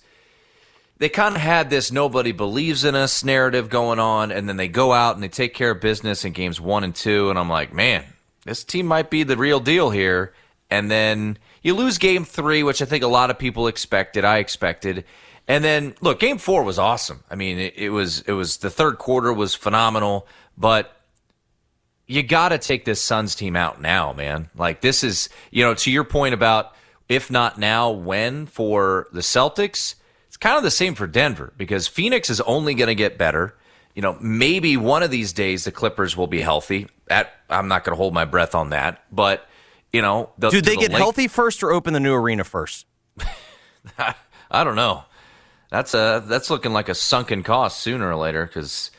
[0.98, 4.68] they kind of had this nobody believes in us narrative going on, and then they
[4.68, 7.50] go out and they take care of business in games one and two, and I'm
[7.50, 8.04] like, man,
[8.46, 10.34] this team might be the real deal here.
[10.70, 14.24] And then you lose game three, which I think a lot of people expected.
[14.24, 15.06] I expected.
[15.48, 17.24] And then look, game four was awesome.
[17.32, 20.96] I mean, it, it was it was the third quarter was phenomenal, but
[22.10, 24.50] you got to take this Suns team out now, man.
[24.56, 26.74] Like this is, you know, to your point about
[27.08, 29.94] if not now, when for the Celtics,
[30.28, 33.56] it's kind of the same for Denver because Phoenix is only going to get better.
[33.94, 36.88] You know, maybe one of these days the Clippers will be healthy.
[37.06, 39.48] That I'm not going to hold my breath on that, but
[39.94, 42.44] you know, the, Do they the get late- healthy first or open the new arena
[42.44, 42.88] first?
[44.52, 45.04] I don't know.
[45.70, 48.90] That's a that's looking like a sunken cost sooner or later because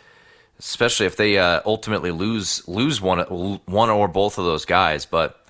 [0.61, 5.07] especially if they uh, ultimately lose lose one one or both of those guys.
[5.07, 5.45] But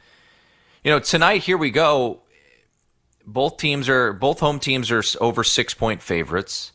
[0.85, 2.23] you know, tonight here we go.
[3.27, 6.73] Both teams are both home teams are over six point favorites.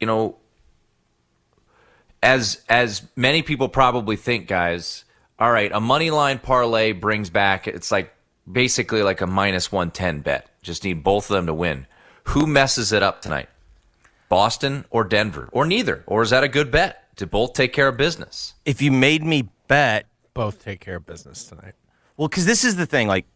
[0.00, 0.36] You know,
[2.22, 5.04] as as many people probably think, guys.
[5.38, 7.68] All right, a money line parlay brings back.
[7.68, 8.12] It's like
[8.50, 10.48] basically like a minus one ten bet.
[10.62, 11.86] Just need both of them to win.
[12.24, 13.48] Who messes it up tonight?
[14.28, 16.02] Boston or Denver or neither?
[16.06, 18.54] Or is that a good bet to both take care of business?
[18.64, 21.74] If you made me bet, both take care of business tonight.
[22.16, 23.08] Well, because this is the thing.
[23.08, 23.26] Like,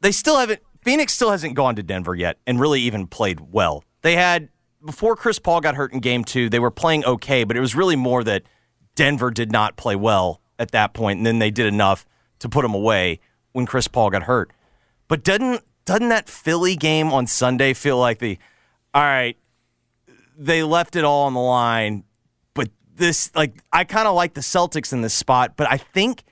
[0.00, 0.60] they still haven't.
[0.82, 3.84] Phoenix still hasn't gone to Denver yet, and really even played well.
[4.02, 4.48] They had
[4.84, 6.48] before Chris Paul got hurt in Game Two.
[6.48, 8.44] They were playing okay, but it was really more that
[8.94, 12.06] Denver did not play well at that point, and then they did enough
[12.38, 13.20] to put them away
[13.52, 14.52] when Chris Paul got hurt.
[15.08, 18.38] But doesn't doesn't that Philly game on Sunday feel like the
[18.94, 19.36] all right?
[20.38, 22.05] They left it all on the line, but
[22.96, 26.24] this like I kind of like the Celtics in this spot, but I think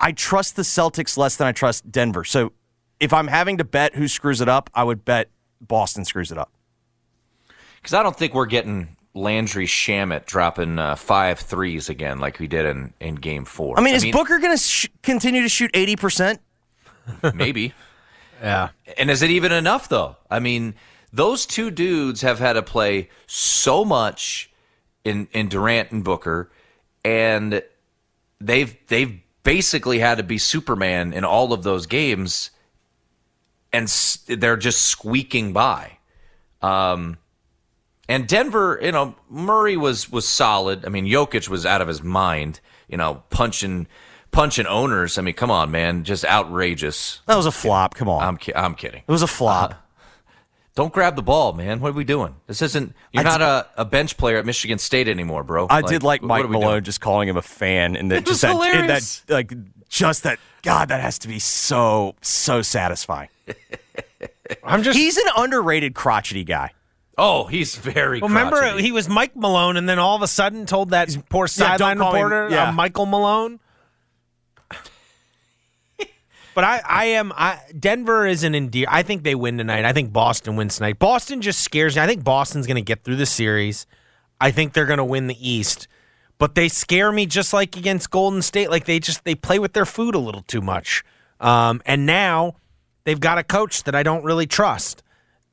[0.00, 2.24] I trust the Celtics less than I trust Denver.
[2.24, 2.52] So
[3.00, 6.38] if I'm having to bet who screws it up, I would bet Boston screws it
[6.38, 6.52] up.
[7.76, 12.46] Because I don't think we're getting Landry Shamet dropping uh, five threes again like we
[12.46, 13.78] did in, in game four.
[13.78, 16.38] I mean, is Booker going to sh- continue to shoot 80%?
[17.34, 17.74] maybe.
[18.40, 18.70] Yeah.
[18.98, 20.16] And is it even enough though?
[20.28, 20.74] I mean,
[21.12, 24.50] those two dudes have had to play so much
[25.04, 26.50] in in Durant and Booker,
[27.04, 27.62] and
[28.40, 32.50] they've they've basically had to be Superman in all of those games.
[33.72, 35.98] and s- they're just squeaking by.
[36.60, 37.16] Um,
[38.08, 40.84] and Denver, you know, Murray was was solid.
[40.84, 42.60] I mean, Jokic was out of his mind.
[42.88, 43.86] You know, punching
[44.30, 45.16] punching owners.
[45.18, 47.20] I mean, come on, man, just outrageous.
[47.26, 47.94] That was a flop.
[47.94, 48.22] Come on.
[48.22, 49.02] I'm I'm kidding.
[49.06, 49.74] It was a flop.
[50.74, 51.80] Don't grab the ball, man.
[51.80, 52.34] What are we doing?
[52.46, 52.94] This isn't.
[53.12, 55.66] You're I not did- a, a bench player at Michigan State anymore, bro.
[55.68, 56.84] I did like Mike Malone doing?
[56.84, 59.20] just calling him a fan, and that It just was that, and hilarious.
[59.26, 59.52] that like
[59.88, 60.38] just that.
[60.62, 63.28] God, that has to be so so satisfying.
[64.64, 64.98] I'm just.
[64.98, 66.70] He's an underrated crotchety guy.
[67.18, 68.20] Oh, he's very.
[68.20, 71.46] Well, remember he was Mike Malone, and then all of a sudden told that poor
[71.56, 72.68] Yeah, don't sideline call me- reporter, yeah.
[72.68, 73.60] uh, Michael Malone.
[76.54, 77.32] But I, I am.
[77.34, 78.86] I Denver is an endear.
[78.88, 79.84] I think they win tonight.
[79.84, 80.98] I think Boston wins tonight.
[80.98, 82.02] Boston just scares me.
[82.02, 83.86] I think Boston's going to get through the series.
[84.40, 85.86] I think they're going to win the East,
[86.38, 88.70] but they scare me just like against Golden State.
[88.70, 91.04] Like they just they play with their food a little too much.
[91.40, 92.56] Um, and now
[93.04, 95.02] they've got a coach that I don't really trust,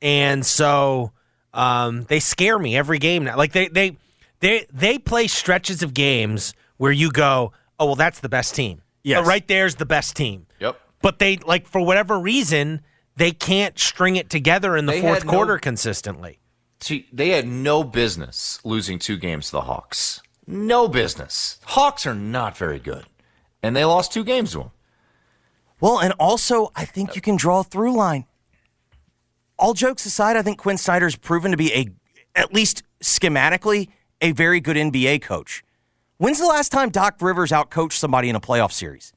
[0.02, 1.12] and so
[1.52, 3.36] um, they scare me every game now.
[3.36, 3.96] Like they they
[4.40, 8.82] they they play stretches of games where you go, oh well, that's the best team.
[9.02, 9.24] Yes.
[9.24, 10.46] Uh, right there's the best team.
[10.58, 10.80] Yep.
[11.02, 12.82] But they like for whatever reason
[13.16, 16.38] they can't string it together in the They fourth had no- quarter consistently.
[16.80, 20.22] See, they had no business losing two games to the Hawks.
[20.46, 21.58] No business.
[21.64, 23.04] Hawks are not very good,
[23.62, 24.70] and they lost two games to them.
[25.80, 28.24] Well, and also I think you can draw a through line.
[29.58, 31.88] All jokes aside, I think Quin Snyder's proven to be a
[32.34, 33.88] at least schematically
[34.22, 35.62] a very good NBA coach.
[36.18, 39.12] When's the last time Doc Rivers outcoached somebody in a playoff series?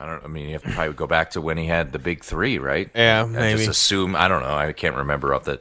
[0.00, 0.24] I don't.
[0.24, 2.58] I mean, you have to probably go back to when he had the big three,
[2.58, 2.88] right?
[2.94, 3.58] Yeah, I maybe.
[3.58, 4.16] just assume.
[4.16, 4.54] I don't know.
[4.54, 5.60] I can't remember off the.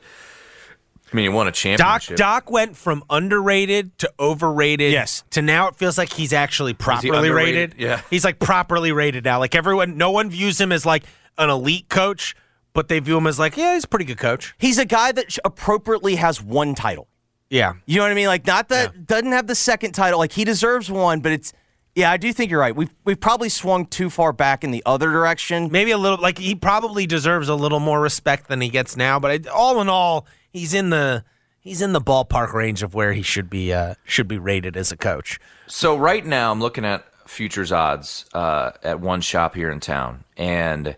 [1.12, 2.18] I mean, he won a Doc championship.
[2.18, 4.94] Doc Doc went from underrated to overrated.
[4.94, 5.24] Yes.
[5.32, 7.74] To now it feels like he's actually properly underrated?
[7.74, 7.82] rated.
[7.82, 8.02] Yeah.
[8.10, 9.40] He's like properly rated now.
[9.40, 11.04] Like everyone no one views him as like
[11.38, 12.36] an elite coach,
[12.74, 14.54] but they view him as like, yeah, he's a pretty good coach.
[14.58, 17.08] He's a guy that appropriately has one title.
[17.50, 17.74] Yeah.
[17.88, 18.28] You know what I mean?
[18.28, 20.20] Like not that doesn't have the second title.
[20.20, 21.54] Like he deserves one, but it's
[22.00, 22.76] yeah, I do think you're right.
[22.76, 25.70] We've we've probably swung too far back in the other direction.
[25.70, 29.20] Maybe a little like he probably deserves a little more respect than he gets now,
[29.20, 31.26] but I, all in all, he's in the
[31.60, 34.93] he's in the ballpark range of where he should be uh, should be rated as
[34.93, 35.39] a coach.
[35.68, 40.24] So right now, I'm looking at futures odds uh, at one shop here in town,
[40.38, 40.95] and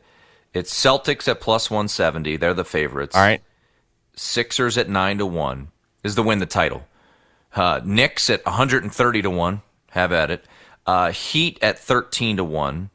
[0.54, 2.38] it's Celtics at plus 170.
[2.38, 3.16] They're the favorites.
[3.16, 3.42] All right.
[4.16, 5.70] Sixers at nine to one
[6.04, 6.86] is to win the title.
[7.56, 9.62] Uh, Knicks at 130 to one.
[9.92, 10.46] Have at it.
[10.92, 12.90] Uh, Heat at 13 to one.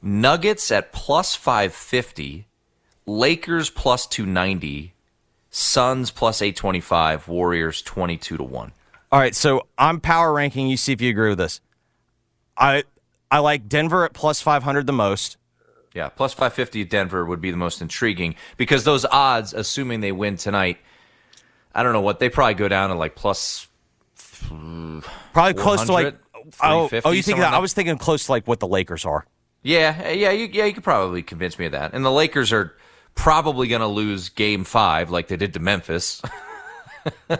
[0.00, 2.46] Nuggets at plus 550.
[3.04, 4.94] Lakers plus 290.
[5.50, 7.28] Suns plus 825.
[7.28, 8.72] Warriors 22 to one.
[9.10, 10.68] All right, so I'm power ranking.
[10.68, 11.60] You see if you agree with this.
[12.56, 12.84] I
[13.30, 15.36] I like Denver at plus 500 the most.
[15.92, 20.12] Yeah, plus 550 at Denver would be the most intriguing because those odds, assuming they
[20.12, 20.78] win tonight,
[21.74, 23.68] I don't know what they probably go down to like plus.
[25.34, 26.18] Probably close to like 400,
[26.62, 27.56] oh, 350, oh you think somewhere that?
[27.56, 29.26] I was thinking close to like what the Lakers are.
[29.62, 30.64] Yeah, yeah, you, yeah.
[30.64, 31.94] You could probably convince me of that.
[31.94, 32.74] And the Lakers are
[33.14, 36.20] probably going to lose Game Five like they did to Memphis.
[37.30, 37.38] I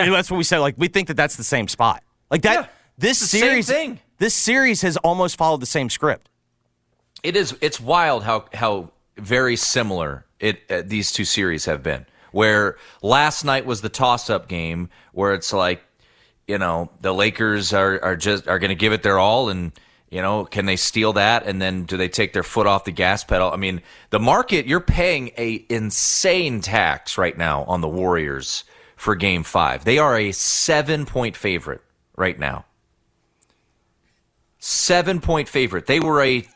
[0.00, 0.58] mean, that's what we said.
[0.58, 2.02] Like we think that that's the same spot.
[2.30, 2.72] Like that.
[2.98, 4.00] This the same series, thing.
[4.18, 6.28] this series has almost followed the same script.
[7.22, 7.56] it is.
[7.60, 12.06] It's wild how how very similar it uh, these two series have been.
[12.32, 15.82] Where last night was the toss up game, where it's like,
[16.46, 19.72] you know, the Lakers are are just are going to give it their all, and
[20.10, 21.46] you know, can they steal that?
[21.46, 23.50] And then do they take their foot off the gas pedal?
[23.50, 29.14] I mean, the market you're paying a insane tax right now on the Warriors for
[29.14, 29.84] Game Five.
[29.84, 31.82] They are a seven point favorite
[32.16, 32.64] right now.
[34.58, 35.86] Seven point favorite.
[35.86, 36.46] They were a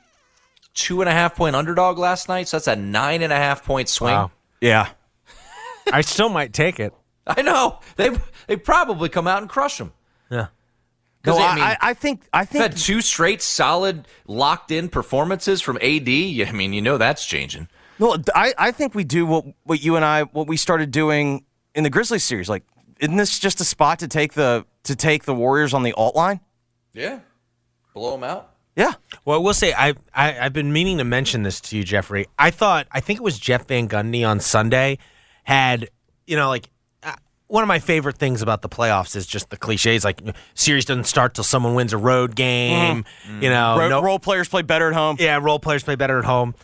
[0.74, 3.64] two and a half point underdog last night, so that's a nine and a half
[3.64, 4.14] point swing.
[4.14, 4.30] Wow.
[4.60, 4.88] Yeah.
[5.92, 6.94] I still might take it.
[7.36, 8.10] I know they
[8.46, 9.92] they probably come out and crush them.
[10.30, 10.48] Yeah.
[11.26, 14.88] No, I, I, mean, I, I think I think had two straight solid locked in
[14.88, 16.08] performances from AD.
[16.08, 17.68] I mean, you know that's changing.
[17.98, 21.44] No, I, I think we do what what you and I what we started doing
[21.74, 22.48] in the Grizzlies series.
[22.48, 22.64] Like,
[23.00, 26.16] isn't this just a spot to take the to take the Warriors on the alt
[26.16, 26.40] line?
[26.94, 27.20] Yeah,
[27.92, 28.54] blow them out.
[28.74, 28.94] Yeah.
[29.26, 32.28] Well, we'll say I, I I've been meaning to mention this to you, Jeffrey.
[32.38, 34.96] I thought I think it was Jeff Van Gundy on Sunday
[35.44, 35.90] had
[36.26, 36.70] you know like
[37.50, 40.20] one of my favorite things about the playoffs is just the cliches like
[40.54, 43.04] series doesn't start till someone wins a road game.
[43.40, 45.16] You know, Ro- no- role players play better at home.
[45.18, 46.54] yeah, role players play better at home.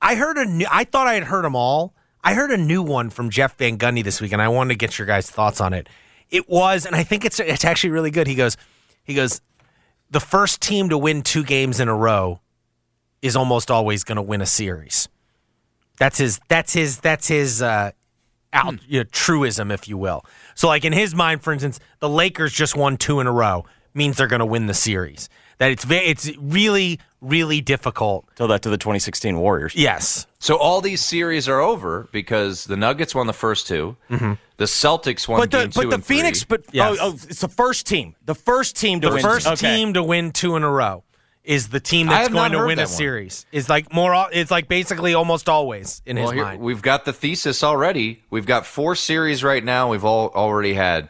[0.00, 0.66] I heard a new.
[0.70, 1.94] I thought I had heard them all.
[2.22, 4.78] I heard a new one from Jeff Van Gundy this week, and I wanted to
[4.78, 5.88] get your guys' thoughts on it.
[6.28, 8.26] It was, and I think it's it's actually really good.
[8.26, 8.56] He goes,
[9.04, 9.40] he goes,
[10.10, 12.40] the first team to win two games in a row
[13.22, 15.08] is almost always going to win a series.
[15.98, 16.40] That's his.
[16.48, 16.98] That's his.
[16.98, 17.62] That's his.
[17.62, 17.92] Uh,
[18.56, 18.84] out Hmm.
[18.88, 20.24] you know, truism, if you will.
[20.54, 23.64] So, like in his mind, for instance, the Lakers just won two in a row
[23.94, 25.28] means they're going to win the series.
[25.58, 28.26] That it's ve- it's really really difficult.
[28.36, 29.74] Tell that to the 2016 Warriors.
[29.74, 30.26] Yes.
[30.38, 34.38] So all these series are over because the Nuggets won the first 2 Mhm.
[34.58, 36.16] The Celtics won But the game two but the and three.
[36.18, 36.98] Phoenix, but Yes.
[37.00, 39.22] oh, oh, it's the first team, the first team to the win.
[39.22, 39.76] first Okay.
[39.76, 41.02] team to win two in a row
[41.46, 42.86] is the team that's going to win a one.
[42.88, 43.46] series.
[43.52, 44.26] Is like more.
[44.32, 46.60] It's like basically almost always in Well, his here- mind.
[46.60, 48.22] We've got the thesis already.
[48.30, 49.88] We've got four series right now.
[49.90, 51.08] We've all already had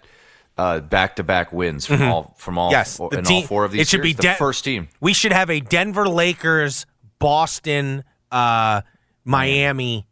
[0.58, 2.08] uh, back-to-back wins from Mhm.
[2.10, 3.82] all from all yes, four, the in team, all four of these.
[3.82, 4.16] It should series.
[4.16, 4.88] be the first team.
[5.00, 6.86] We should have a Denver Lakers,
[7.18, 8.80] Boston, uh,
[9.24, 10.06] Miami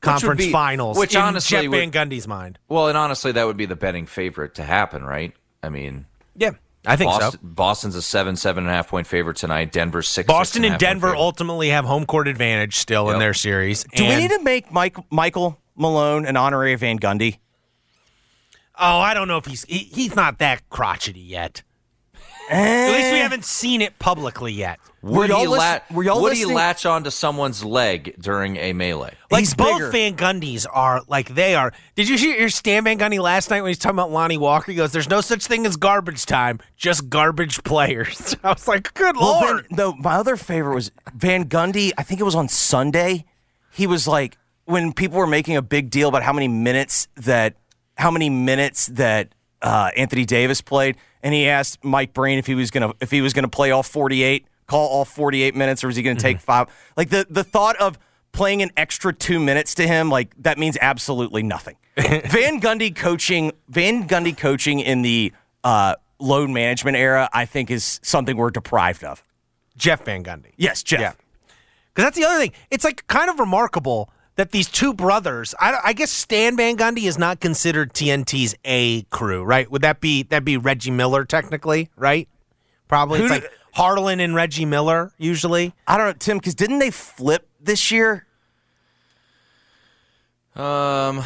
[0.00, 0.96] conference be- finals.
[0.98, 2.58] which in honestly Jeff would- Van Gundy's mind.
[2.68, 5.32] Well, and honestly, that would be the betting favorite to happen, right?
[5.62, 6.06] I mean,
[6.36, 6.50] Yeah,
[6.86, 7.32] I think so.
[7.42, 9.72] Boston's a seven, seven and a half point favorite tonight.
[9.72, 10.26] Denver's six.
[10.26, 13.84] Boston six and and Denver ultimately have home court advantage still in their series.
[13.94, 17.38] Do we need to make Mike, Michael Malone an honorary Van Gundy?
[18.76, 21.62] Oh, I don't know if he's he, he's not that crotchety yet.
[22.50, 23.22] At least we eh.
[23.22, 24.78] haven't seen it publicly yet.
[25.02, 28.56] Would y'all he, lis- lat- were y'all would he listening- latch onto someone's leg during
[28.56, 29.14] a melee?
[29.30, 29.90] Like He's both bigger.
[29.90, 31.72] Van Gundys are like they are.
[31.94, 34.72] Did you hear your Stan Van Gundy last night when he's talking about Lonnie Walker?
[34.72, 38.94] He goes, "There's no such thing as garbage time, just garbage players." I was like,
[38.94, 41.92] "Good Well, lord!" Van, no, my other favorite was Van Gundy.
[41.98, 43.24] I think it was on Sunday.
[43.72, 47.56] He was like when people were making a big deal about how many minutes that
[47.98, 49.34] how many minutes that
[49.64, 53.20] uh, Anthony Davis played, and he asked Mike Breen if he was gonna if he
[53.22, 56.20] was gonna play all forty eight, call all forty eight minutes, or was he gonna
[56.20, 56.68] take five?
[56.96, 57.98] Like the the thought of
[58.30, 61.76] playing an extra two minutes to him, like that means absolutely nothing.
[61.96, 68.00] Van Gundy coaching, Van Gundy coaching in the uh, load management era, I think is
[68.02, 69.24] something we're deprived of.
[69.78, 70.52] Jeff Van Gundy.
[70.56, 71.00] Yes, Jeff.
[71.00, 71.12] Yeah.
[71.94, 72.52] Because that's the other thing.
[72.70, 75.54] It's like kind of remarkable that these two brothers.
[75.60, 79.70] I, I guess Stan Van Gundy is not considered TNT's A crew, right?
[79.70, 82.28] Would that be that be Reggie Miller technically, right?
[82.88, 83.18] Probably.
[83.20, 85.74] Who it's do- like Harlan and Reggie Miller usually.
[85.86, 88.26] I don't know, Tim, because didn't they flip this year?
[90.54, 91.24] Um,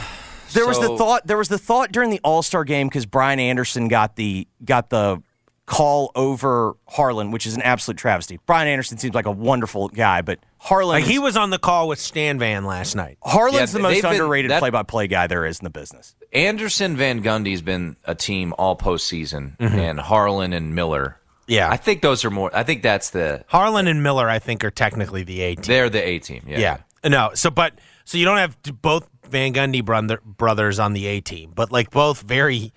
[0.54, 1.26] There was the thought.
[1.26, 4.88] There was the thought during the All Star game because Brian Anderson got the got
[4.90, 5.22] the
[5.68, 8.40] call over Harlan, which is an absolute travesty.
[8.46, 11.88] Brian Anderson seems like a wonderful guy, but Harlan, Like he was on the call
[11.88, 13.18] with Stan Van last night.
[13.22, 15.64] Harlan's Yeah, the most they've been- underrated that- play by play guy there is in
[15.64, 16.14] the business.
[16.32, 19.78] Anderson Van Gundy's been a team all postseason, Mhm.
[19.78, 21.18] and Harlan and Miller.
[21.46, 21.70] Yeah.
[21.70, 22.50] I think those are more.
[22.54, 23.44] I think that's the.
[23.48, 25.64] Harlan and Miller, I think, are technically the A team.
[25.66, 26.42] They're the A team.
[26.46, 26.58] Yeah.
[26.58, 26.76] Yeah.
[27.08, 27.30] No.
[27.34, 31.52] So, but so you don't have both Van Gundy brother, brothers on the A team,
[31.54, 32.72] but like both very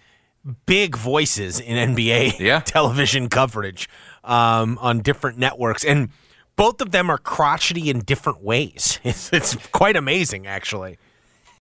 [0.66, 2.60] big voices in NBA Yeah.
[2.66, 3.90] television coverage
[4.24, 6.10] um, on different networks, and
[6.56, 9.00] both of them are crotchety in different ways.
[9.04, 10.98] It's, it's quite amazing, actually.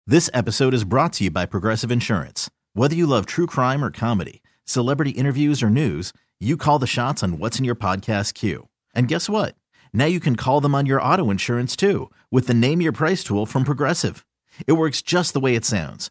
[0.07, 2.49] This episode is brought to you by Progressive Insurance.
[2.73, 7.23] Whether you love true crime or comedy, celebrity interviews or news, you call the shots
[7.23, 8.69] on what's in your podcast queue.
[8.95, 9.55] And guess what?
[9.93, 13.23] Now you can call them on your auto insurance too with the Name Your Price
[13.25, 14.25] tool from Progressive.
[14.67, 16.11] It works just the way it sounds.